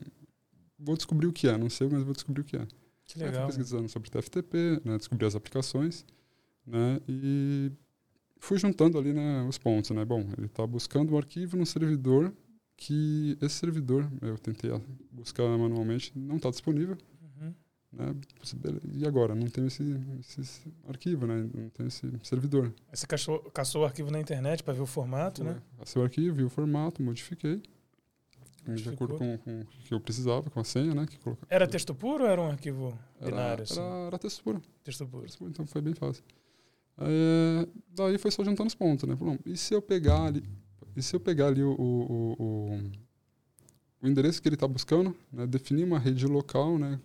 Vou 0.79 0.97
descobrir 0.97 1.27
o 1.27 1.33
que 1.33 1.49
é, 1.49 1.59
não 1.59 1.69
sei, 1.69 1.89
mas 1.89 2.03
vou 2.05 2.15
descobrir 2.15 2.43
o 2.43 2.45
que 2.45 2.57
é. 2.57 2.67
Que 3.13 3.19
legal. 3.19 3.43
fui 3.43 3.47
pesquisando 3.47 3.89
sobre 3.89 4.11
TFTP, 4.11 4.81
né, 4.85 4.97
descobri 4.97 5.27
as 5.27 5.35
aplicações, 5.35 6.05
né, 6.67 7.01
e 7.09 7.73
fui 8.39 8.59
juntando 8.59 8.99
ali 8.99 9.13
né, 9.13 9.43
os 9.49 9.59
pontos. 9.59 9.91
Né? 9.91 10.05
Bom, 10.05 10.21
ele 10.37 10.47
está 10.47 10.67
buscando 10.67 11.11
o 11.11 11.15
um 11.15 11.19
arquivo 11.19 11.57
no 11.57 11.67
servidor 11.67 12.33
que 12.77 13.37
esse 13.43 13.57
servidor, 13.57 14.11
eu 14.23 14.39
tentei 14.39 14.71
buscar 15.11 15.47
manualmente, 15.59 16.13
não 16.17 16.37
está 16.37 16.49
disponível. 16.51 16.97
Uhum. 17.21 17.55
Né? 17.93 18.15
E 18.95 19.07
agora? 19.07 19.35
Não 19.35 19.49
tem 19.49 19.67
esse, 19.67 19.83
esse, 20.39 20.63
arquivo, 20.89 21.27
né? 21.27 21.51
não 21.53 21.69
tem 21.69 21.89
esse 21.89 22.11
servidor. 22.23 22.73
Aí 22.91 22.97
você 22.97 23.07
caçou, 23.07 23.39
caçou 23.51 23.83
o 23.83 23.85
arquivo 23.85 24.11
na 24.11 24.21
internet 24.21 24.63
para 24.63 24.73
ver 24.73 24.81
o 24.81 24.87
formato, 24.87 25.45
né? 25.45 25.61
Caçou 25.79 26.01
o 26.01 26.05
arquivo, 26.05 26.37
vi 26.37 26.45
o 26.45 26.49
formato, 26.49 27.03
modifiquei 27.03 27.61
de 28.67 28.89
acordo 28.89 29.17
com, 29.17 29.39
com 29.39 29.61
o 29.61 29.67
que 29.67 29.95
eu 29.95 30.01
precisava, 30.01 30.51
com 30.51 30.61
a 30.61 30.65
senha, 30.65 30.95
né? 30.95 31.07
Que 31.07 31.19
Era 31.49 31.67
texto 31.67 31.95
puro 31.95 32.25
ou 32.25 32.31
era 32.31 32.41
um 32.41 32.51
arquivo 32.51 32.99
binário? 33.21 33.65
Era, 33.71 33.81
era, 33.81 34.07
era 34.07 34.19
texto 34.19 34.43
puro. 34.43 34.63
Texto 34.85 35.07
puro. 35.07 35.23
Texto 35.23 35.39
puro. 35.39 35.51
Então 35.51 35.67
foi 35.67 35.81
bem 35.81 35.95
fácil. 35.95 36.23
É, 36.99 37.67
daí 37.95 38.19
foi 38.19 38.31
só 38.31 38.45
juntando 38.45 38.69
os 38.69 38.75
pontos, 38.75 39.09
né? 39.09 39.17
Falou, 39.17 39.39
e 39.47 39.57
se 39.57 39.75
eu 39.75 39.81
pegar 39.81 40.25
ali, 40.27 40.45
e 40.95 41.03
se 41.03 41.17
eu 41.17 41.21
pegar 41.21 41.47
ali 41.47 41.63
o, 41.63 41.73
o, 41.73 42.37
o, 42.39 42.81
o 44.03 44.09
endereço 44.09 44.43
que 44.43 44.49
ele 44.49 44.57
está 44.57 44.69
buscando, 44.69 45.17
né? 45.33 45.47
definir 45.47 45.85
uma 45.85 45.99
rede 45.99 46.27
local, 46.27 46.79
né? 46.79 47.01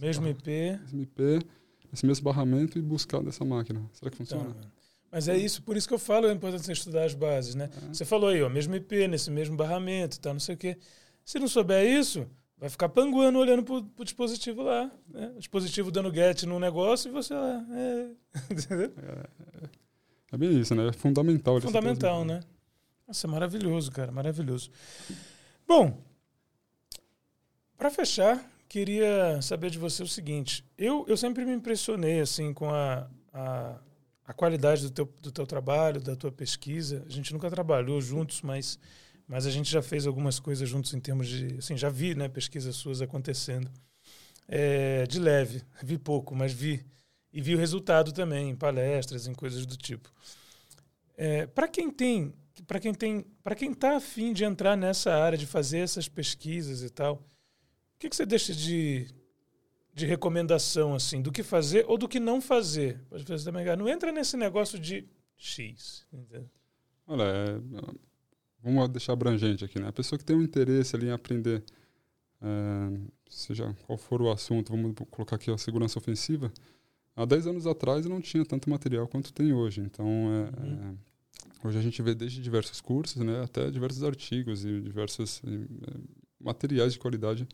mesmo 0.00 0.28
IP. 0.28 0.50
Mesmo 0.50 1.00
IP, 1.00 1.46
esse 1.92 2.04
mesmo 2.04 2.24
barramento 2.24 2.78
e 2.78 2.82
buscar 2.82 3.22
dessa 3.22 3.44
máquina. 3.44 3.82
Será 3.92 4.10
que 4.10 4.16
funciona? 4.16 4.50
Então, 4.50 4.70
mas 5.14 5.28
é 5.28 5.36
isso, 5.36 5.62
por 5.62 5.76
isso 5.76 5.86
que 5.86 5.94
eu 5.94 5.98
falo 5.98 6.26
a 6.26 6.32
importância 6.32 6.66
de 6.66 6.76
estudar 6.76 7.04
as 7.04 7.14
bases, 7.14 7.54
né? 7.54 7.70
Uhum. 7.80 7.94
Você 7.94 8.04
falou 8.04 8.30
aí, 8.30 8.42
ó, 8.42 8.48
mesmo 8.48 8.74
IP, 8.74 9.06
nesse 9.06 9.30
mesmo 9.30 9.56
barramento, 9.56 10.18
tá, 10.18 10.32
não 10.32 10.40
sei 10.40 10.56
o 10.56 10.58
quê. 10.58 10.76
Se 11.24 11.38
não 11.38 11.46
souber 11.46 11.86
isso, 11.86 12.26
vai 12.58 12.68
ficar 12.68 12.88
panguando 12.88 13.38
olhando 13.38 13.62
pro, 13.62 13.84
pro 13.84 14.04
dispositivo 14.04 14.62
lá, 14.62 14.90
né? 15.08 15.30
O 15.36 15.38
dispositivo 15.38 15.92
dando 15.92 16.12
get 16.12 16.42
no 16.42 16.58
negócio 16.58 17.10
e 17.10 17.12
você 17.12 17.32
lá, 17.32 17.64
é... 17.70 18.10
é, 18.74 19.28
é 20.32 20.36
bem 20.36 20.58
isso, 20.58 20.74
né? 20.74 20.88
É 20.88 20.92
fundamental. 20.92 21.60
Fundamental, 21.60 22.24
né? 22.24 22.40
Nossa, 23.06 23.28
é 23.28 23.30
maravilhoso, 23.30 23.92
cara, 23.92 24.10
maravilhoso. 24.10 24.68
Bom, 25.64 25.96
para 27.78 27.88
fechar, 27.88 28.44
queria 28.68 29.40
saber 29.40 29.70
de 29.70 29.78
você 29.78 30.02
o 30.02 30.08
seguinte. 30.08 30.64
Eu, 30.76 31.04
eu 31.06 31.16
sempre 31.16 31.44
me 31.44 31.52
impressionei, 31.52 32.18
assim, 32.18 32.52
com 32.52 32.68
a, 32.68 33.08
a 33.32 33.78
a 34.26 34.32
qualidade 34.32 34.82
do 34.82 34.90
teu, 34.90 35.04
do 35.20 35.30
teu 35.30 35.46
trabalho, 35.46 36.00
da 36.00 36.16
tua 36.16 36.32
pesquisa. 36.32 37.04
A 37.06 37.10
gente 37.10 37.32
nunca 37.32 37.50
trabalhou 37.50 38.00
juntos, 38.00 38.40
mas, 38.42 38.78
mas 39.28 39.46
a 39.46 39.50
gente 39.50 39.70
já 39.70 39.82
fez 39.82 40.06
algumas 40.06 40.38
coisas 40.38 40.68
juntos 40.68 40.94
em 40.94 41.00
termos 41.00 41.28
de. 41.28 41.58
Assim, 41.58 41.76
já 41.76 41.90
vi 41.90 42.14
né, 42.14 42.28
pesquisas 42.28 42.74
suas 42.76 43.02
acontecendo. 43.02 43.70
É, 44.46 45.06
de 45.06 45.18
leve, 45.18 45.62
vi 45.82 45.98
pouco, 45.98 46.34
mas 46.34 46.52
vi. 46.52 46.84
E 47.32 47.40
vi 47.40 47.54
o 47.54 47.58
resultado 47.58 48.12
também, 48.12 48.50
em 48.50 48.56
palestras, 48.56 49.26
em 49.26 49.34
coisas 49.34 49.66
do 49.66 49.76
tipo. 49.76 50.10
É, 51.16 51.46
para 51.46 51.68
quem 51.68 51.90
tem. 51.90 52.32
Para 52.68 52.78
quem 52.78 52.94
tem, 52.94 53.26
para 53.42 53.56
quem 53.56 53.72
está 53.72 53.96
afim 53.96 54.32
de 54.32 54.44
entrar 54.44 54.76
nessa 54.76 55.12
área, 55.12 55.36
de 55.36 55.44
fazer 55.44 55.80
essas 55.80 56.08
pesquisas 56.08 56.84
e 56.84 56.88
tal, 56.88 57.16
o 57.16 57.98
que, 57.98 58.08
que 58.08 58.14
você 58.14 58.24
deixa 58.24 58.54
de, 58.54 59.08
de 59.94 60.06
recomendação, 60.06 60.94
assim, 60.94 61.22
do 61.22 61.30
que 61.30 61.42
fazer 61.42 61.84
ou 61.86 61.96
do 61.96 62.08
que 62.08 62.18
não 62.18 62.40
fazer. 62.40 63.00
Pode 63.08 63.24
fazer 63.24 63.44
também. 63.44 63.64
Não 63.76 63.88
entra 63.88 64.10
nesse 64.10 64.36
negócio 64.36 64.78
de 64.78 65.06
X. 65.36 66.04
Entendeu? 66.12 66.50
Olha, 67.06 67.22
é, 67.22 67.60
vamos 68.62 68.88
deixar 68.88 69.12
abrangente 69.12 69.64
aqui, 69.64 69.78
né? 69.78 69.88
A 69.88 69.92
pessoa 69.92 70.18
que 70.18 70.24
tem 70.24 70.34
um 70.34 70.42
interesse 70.42 70.96
ali 70.96 71.06
em 71.06 71.12
aprender, 71.12 71.62
é, 72.42 73.00
seja 73.30 73.72
qual 73.86 73.96
for 73.96 74.20
o 74.20 74.32
assunto, 74.32 74.72
vamos 74.72 74.94
colocar 75.10 75.36
aqui 75.36 75.50
a 75.50 75.58
segurança 75.58 75.98
ofensiva, 75.98 76.52
há 77.14 77.24
10 77.24 77.46
anos 77.46 77.66
atrás 77.66 78.04
não 78.06 78.20
tinha 78.20 78.44
tanto 78.44 78.68
material 78.68 79.06
quanto 79.06 79.32
tem 79.32 79.52
hoje. 79.52 79.80
Então, 79.80 80.06
é, 80.06 80.60
uhum. 80.60 80.98
é, 81.62 81.68
hoje 81.68 81.78
a 81.78 81.82
gente 81.82 82.02
vê 82.02 82.16
desde 82.16 82.42
diversos 82.42 82.80
cursos, 82.80 83.22
né, 83.22 83.44
até 83.44 83.70
diversos 83.70 84.02
artigos 84.02 84.64
e 84.64 84.80
diversos 84.80 85.40
é, 85.46 86.00
materiais 86.40 86.94
de 86.94 86.98
qualidade 86.98 87.46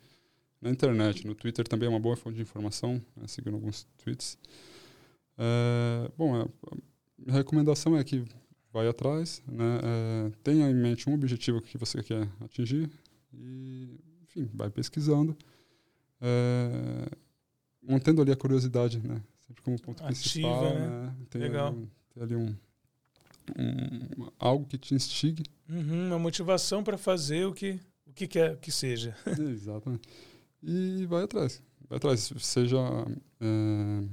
na 0.60 0.70
internet. 0.70 1.26
No 1.26 1.34
Twitter 1.34 1.66
também 1.66 1.86
é 1.86 1.90
uma 1.90 2.00
boa 2.00 2.16
fonte 2.16 2.36
de 2.36 2.42
informação, 2.42 3.00
né, 3.16 3.26
seguindo 3.26 3.54
alguns 3.54 3.86
tweets. 4.02 4.36
É, 5.38 6.10
bom, 6.16 6.34
a, 6.34 6.48
minha 7.18 7.36
recomendação 7.36 7.96
é 7.96 8.04
que 8.04 8.24
vai 8.72 8.86
atrás, 8.86 9.42
né, 9.46 9.80
é, 9.82 10.32
tenha 10.44 10.70
em 10.70 10.74
mente 10.74 11.08
um 11.08 11.14
objetivo 11.14 11.60
que 11.60 11.78
você 11.78 12.02
quer 12.02 12.28
atingir 12.40 12.90
e, 13.32 13.98
enfim, 14.22 14.48
vai 14.54 14.70
pesquisando, 14.70 15.36
é, 16.20 17.08
mantendo 17.82 18.20
ali 18.22 18.30
a 18.30 18.36
curiosidade, 18.36 19.00
né, 19.00 19.20
sempre 19.46 19.62
como 19.62 19.80
ponto 19.80 20.02
Ativa, 20.04 20.20
principal, 20.20 20.64
né? 20.64 20.88
né 20.88 21.16
tem 21.30 21.40
Legal. 21.40 21.68
Ali, 21.68 21.88
tem 22.14 22.22
ali 22.22 22.36
um, 22.36 22.54
um, 23.58 24.30
algo 24.38 24.66
que 24.66 24.78
te 24.78 24.94
instigue. 24.94 25.42
Uhum, 25.68 26.08
uma 26.08 26.18
motivação 26.18 26.84
para 26.84 26.98
fazer 26.98 27.46
o 27.46 27.52
que, 27.52 27.80
o 28.06 28.12
que 28.12 28.28
quer 28.28 28.56
que 28.58 28.70
seja. 28.70 29.16
Exatamente 29.38 30.08
e 30.62 31.06
vai 31.06 31.22
atrás. 31.24 31.62
Vai 31.88 31.96
atrás, 31.96 32.32
seja 32.38 32.78
é, 33.40 34.04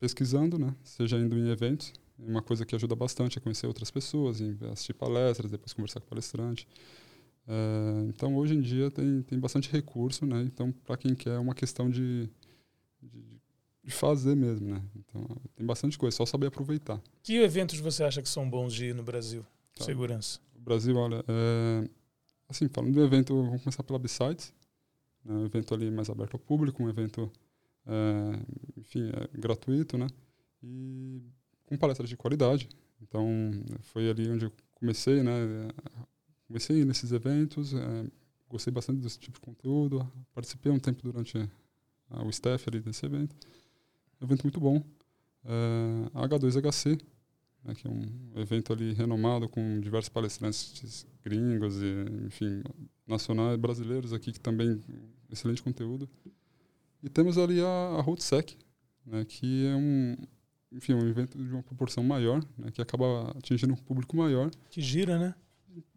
pesquisando, 0.00 0.58
né? 0.58 0.74
seja 0.82 1.16
indo 1.16 1.36
em 1.36 1.48
eventos. 1.48 1.92
Uma 2.18 2.42
coisa 2.42 2.64
que 2.64 2.74
ajuda 2.74 2.94
bastante 2.94 3.38
é 3.38 3.40
conhecer 3.40 3.66
outras 3.66 3.90
pessoas, 3.90 4.40
assistir 4.72 4.94
palestras, 4.94 5.50
depois 5.50 5.72
conversar 5.72 6.00
com 6.00 6.06
o 6.06 6.08
palestrante. 6.10 6.66
É, 7.46 8.04
então, 8.08 8.36
hoje 8.36 8.54
em 8.54 8.60
dia, 8.60 8.90
tem, 8.90 9.22
tem 9.22 9.38
bastante 9.38 9.70
recurso, 9.70 10.24
né? 10.24 10.42
Então, 10.42 10.72
para 10.72 10.96
quem 10.96 11.14
quer, 11.14 11.34
é 11.34 11.38
uma 11.38 11.54
questão 11.54 11.90
de, 11.90 12.28
de, 13.02 13.40
de, 13.82 13.90
fazer 13.90 14.34
mesmo, 14.34 14.74
né? 14.74 14.82
Então, 14.96 15.26
tem 15.54 15.66
bastante 15.66 15.98
coisa, 15.98 16.16
só 16.16 16.24
saber 16.24 16.46
aproveitar. 16.46 17.00
Que 17.22 17.36
eventos 17.36 17.78
você 17.80 18.04
acha 18.04 18.22
que 18.22 18.28
são 18.28 18.48
bons 18.48 18.72
de 18.72 18.86
ir 18.86 18.94
no 18.94 19.02
Brasil? 19.02 19.44
Tá. 19.76 19.84
Segurança. 19.84 20.40
O 20.56 20.60
Brasil, 20.60 20.96
olha, 20.96 21.22
é, 21.28 21.88
assim, 22.48 22.68
falando 22.68 22.94
do 22.94 23.04
evento, 23.04 23.34
vamos 23.34 23.62
começar 23.62 23.82
pela 23.82 23.98
B-Sides, 23.98 24.54
né, 25.24 25.34
um 25.34 25.44
evento 25.44 25.74
ali 25.74 25.90
mais 25.90 26.10
aberto 26.10 26.34
ao 26.34 26.40
público, 26.40 26.82
um 26.82 26.88
evento, 26.88 27.30
é, 27.86 28.78
enfim, 28.78 29.10
é, 29.10 29.38
gratuito, 29.38 29.96
né? 29.96 30.06
E 30.62 31.22
com 31.66 31.76
palestras 31.76 32.08
de 32.08 32.16
qualidade. 32.16 32.68
Então, 33.00 33.26
foi 33.82 34.08
ali 34.08 34.28
onde 34.30 34.46
eu 34.46 34.52
comecei, 34.74 35.22
né? 35.22 35.32
Comecei 36.46 36.84
nesses 36.84 37.12
eventos, 37.12 37.74
é, 37.74 38.06
gostei 38.48 38.72
bastante 38.72 39.00
desse 39.00 39.18
tipo 39.18 39.34
de 39.34 39.40
conteúdo, 39.40 40.10
participei 40.34 40.70
um 40.70 40.78
tempo 40.78 41.02
durante 41.02 41.38
a, 42.10 42.22
o 42.24 42.30
staff 42.30 42.68
ali 42.68 42.80
desse 42.80 43.04
evento. 43.04 43.34
Evento 44.20 44.44
muito 44.44 44.60
bom. 44.60 44.82
É, 45.44 46.26
H2HC, 46.26 47.00
né, 47.64 47.74
que 47.74 47.86
é 47.86 47.90
um 47.90 48.32
evento 48.36 48.72
ali 48.72 48.92
renomado 48.92 49.48
com 49.48 49.80
diversos 49.80 50.08
palestrantes 50.08 51.06
gringos 51.22 51.80
e, 51.82 52.26
enfim, 52.26 52.62
nacionais 53.06 53.58
brasileiros 53.58 54.12
aqui 54.12 54.32
que 54.32 54.40
também 54.40 54.80
excelente 55.30 55.62
conteúdo. 55.62 56.08
E 57.02 57.08
temos 57.08 57.36
ali 57.36 57.60
a, 57.60 57.96
a 57.98 58.00
RoadSec, 58.00 58.56
né, 59.04 59.24
que 59.24 59.66
é 59.66 59.76
um, 59.76 60.16
enfim, 60.72 60.94
um 60.94 61.06
evento 61.08 61.36
de 61.36 61.52
uma 61.52 61.62
proporção 61.62 62.02
maior, 62.02 62.42
né, 62.56 62.70
que 62.70 62.80
acaba 62.80 63.30
atingindo 63.36 63.74
um 63.74 63.76
público 63.76 64.16
maior. 64.16 64.50
Que 64.70 64.80
gira, 64.80 65.18
né? 65.18 65.34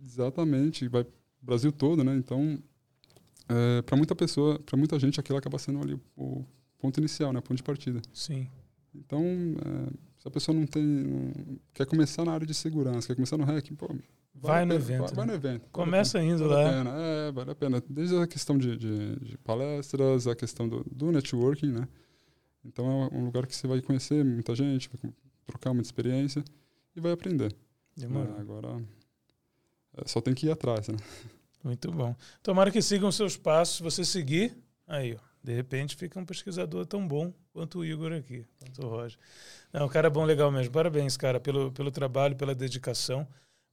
Exatamente, 0.02 0.88
vai 0.88 1.06
Brasil 1.42 1.72
todo, 1.72 2.04
né? 2.04 2.16
Então, 2.16 2.62
é, 3.48 3.82
para 3.84 3.96
muita 3.96 4.16
pessoa, 4.16 4.60
para 4.60 4.76
muita 4.78 5.00
gente, 5.00 5.20
aquilo 5.20 5.38
acaba 5.38 5.58
sendo 5.58 5.80
ali 5.80 6.00
o, 6.16 6.44
ponto 6.80 7.00
inicial, 7.00 7.32
né? 7.32 7.40
O 7.40 7.42
ponto 7.42 7.58
de 7.58 7.64
partida. 7.64 8.02
Sim. 8.14 8.50
Então, 8.94 9.22
é, 9.24 9.94
se 10.20 10.28
a 10.28 10.32
pessoa 10.32 10.58
não 10.58 10.66
tem, 10.66 10.84
não, 10.84 11.32
quer 11.74 11.86
começar 11.86 12.26
na 12.26 12.34
área 12.34 12.46
de 12.46 12.54
segurança, 12.54 13.08
quer 13.08 13.16
começar 13.16 13.38
no 13.38 13.46
REC, 13.46 13.72
pô, 13.76 13.88
vai 14.40 14.66
no 14.66 14.74
evento. 14.74 15.14
Vai, 15.14 15.26
no 15.26 15.34
evento. 15.34 15.68
Começa 15.72 16.18
vale 16.18 16.32
indo 16.32 16.48
vale 16.48 16.54
lá. 16.54 16.70
A 16.70 16.74
pena, 16.74 16.96
é, 16.98 17.32
vale 17.32 17.52
a 17.52 17.56
pena. 17.56 17.84
Desde 17.90 18.16
a 18.18 18.28
questão 18.28 18.58
de, 18.58 18.78
de, 18.78 19.16
de 19.18 19.38
palestras, 19.40 20.28
a 20.28 20.36
questão 20.36 20.68
do, 20.68 20.84
do, 20.92 21.12
networking, 21.12 21.72
né? 21.72 21.88
Então 22.64 23.10
é 23.12 23.16
um 23.16 23.26
lugar 23.26 23.48
que 23.48 23.56
você 23.56 23.68
vai 23.68 23.82
conhecer 23.82 24.24
muita 24.24 24.56
gente, 24.56 24.90
vai 24.90 25.12
trocar 25.46 25.74
muita 25.74 25.88
experiência 25.88 26.44
e 26.96 27.02
vai 27.02 27.12
aprender. 27.12 27.56
Demorou. 27.96 28.36
É, 28.38 28.42
agora 28.42 28.84
é, 29.98 30.08
só 30.08 30.22
tem 30.22 30.34
que 30.34 30.48
ir 30.48 30.52
atrás, 30.52 30.88
né? 30.88 30.98
Muito 31.64 31.92
bom. 31.92 32.16
Tomara 32.44 32.72
que 32.72 32.82
sigam 32.82 33.12
seus 33.12 33.36
passos. 33.36 33.80
Você 33.80 34.06
seguir, 34.06 34.56
aí, 34.86 35.16
ó, 35.16 35.20
de 35.44 35.54
repente 35.54 35.96
fica 35.96 36.20
um 36.20 36.26
pesquisador 36.26 36.86
tão 36.86 37.08
bom 37.08 37.34
quanto 37.52 37.80
o 37.80 37.86
Igor 37.86 38.14
aqui, 38.14 38.46
quanto 38.60 38.86
o 38.86 38.90
Roger. 38.90 39.18
Não, 39.74 39.86
o 39.86 39.90
cara 39.90 40.08
é 40.08 40.10
bom, 40.10 40.24
legal 40.24 40.52
mesmo. 40.52 40.72
Parabéns, 40.72 41.18
cara, 41.18 41.40
pelo, 41.40 41.72
pelo 41.72 41.90
trabalho, 41.92 42.36
pela 42.36 42.54
dedicação. 42.54 43.28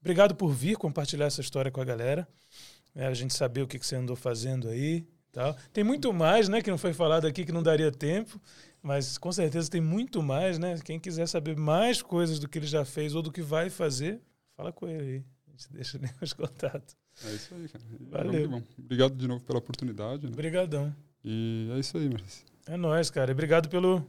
Obrigado 0.04 0.34
por 0.34 0.52
vir 0.52 0.76
compartilhar 0.76 1.24
essa 1.24 1.40
história 1.40 1.70
com 1.70 1.80
a 1.80 1.84
galera. 1.84 2.28
É, 2.94 3.06
a 3.06 3.14
gente 3.14 3.32
saber 3.32 3.62
o 3.62 3.66
que, 3.66 3.78
que 3.78 3.86
você 3.86 3.96
andou 3.96 4.14
fazendo 4.14 4.68
aí. 4.68 5.02
Tal. 5.32 5.56
Tem 5.72 5.82
muito 5.82 6.12
mais, 6.12 6.46
né, 6.46 6.60
que 6.60 6.70
não 6.70 6.76
foi 6.76 6.92
falado 6.92 7.26
aqui, 7.26 7.42
que 7.42 7.50
não 7.50 7.62
daria 7.62 7.90
tempo, 7.90 8.38
mas 8.82 9.16
com 9.16 9.32
certeza 9.32 9.70
tem 9.70 9.80
muito 9.80 10.22
mais, 10.22 10.58
né? 10.58 10.78
Quem 10.84 11.00
quiser 11.00 11.26
saber 11.26 11.56
mais 11.56 12.02
coisas 12.02 12.38
do 12.38 12.46
que 12.46 12.58
ele 12.58 12.66
já 12.66 12.84
fez 12.84 13.14
ou 13.14 13.22
do 13.22 13.32
que 13.32 13.40
vai 13.40 13.70
fazer, 13.70 14.20
fala 14.54 14.70
com 14.70 14.86
ele 14.86 15.02
aí. 15.02 15.24
A 15.48 15.50
gente 15.52 15.72
deixa 15.72 15.98
os 16.20 16.34
contatos. 16.34 16.94
É 17.24 17.32
isso 17.32 17.54
aí, 17.54 17.66
cara. 17.66 17.84
Valeu. 18.10 18.62
Obrigado 18.78 19.16
de 19.16 19.26
novo 19.26 19.42
pela 19.42 19.58
oportunidade. 19.58 20.26
Né? 20.26 20.32
Obrigadão. 20.32 20.94
E 21.24 21.70
é 21.74 21.78
isso 21.78 21.96
aí, 21.96 22.10
Marcos. 22.10 22.44
É 22.66 22.76
nóis, 22.76 23.08
cara. 23.08 23.32
Obrigado 23.32 23.70
pelo, 23.70 24.06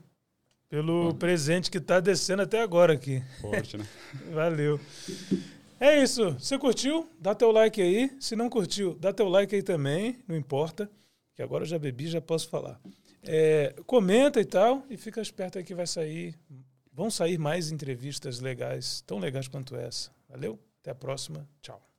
pelo 0.68 1.14
presente 1.16 1.72
que 1.72 1.80
tá 1.80 2.02
descendo 2.02 2.42
até 2.42 2.62
agora 2.62 2.92
aqui. 2.92 3.24
Forte, 3.40 3.78
né? 3.78 3.88
Valeu. 4.34 4.78
É 5.80 6.02
isso. 6.02 6.32
Você 6.34 6.58
curtiu? 6.58 7.10
Dá 7.20 7.36
teu 7.36 7.52
like 7.52 7.82
aí. 7.82 8.12
Se 8.20 8.36
não 8.36 8.50
curtiu, 8.50 8.96
dá 8.96 9.12
teu 9.12 9.28
like 9.28 9.54
aí 9.54 9.62
também. 9.62 10.18
Não 10.28 10.36
importa. 10.36 10.90
Que 11.36 11.42
agora 11.42 11.64
eu 11.64 11.68
já 11.68 11.78
bebi, 11.78 12.08
já 12.08 12.22
posso 12.22 12.48
falar. 12.48 12.80
É, 13.24 13.76
comenta 13.86 14.40
e 14.40 14.46
tal. 14.46 14.84
E 14.90 14.98
fica 14.98 15.22
esperto 15.22 15.58
aí 15.58 15.64
que 15.64 15.76
vai 15.76 15.88
sair. 15.88 16.36
Vão 16.94 17.12
sair 17.12 17.38
mais 17.38 17.72
entrevistas 17.72 18.40
legais, 18.40 19.02
tão 19.02 19.20
legais 19.20 19.50
quanto 19.50 19.76
essa. 19.76 20.12
Valeu? 20.30 20.58
Até 20.80 20.92
a 20.92 20.96
próxima. 20.96 21.48
Tchau. 21.62 21.95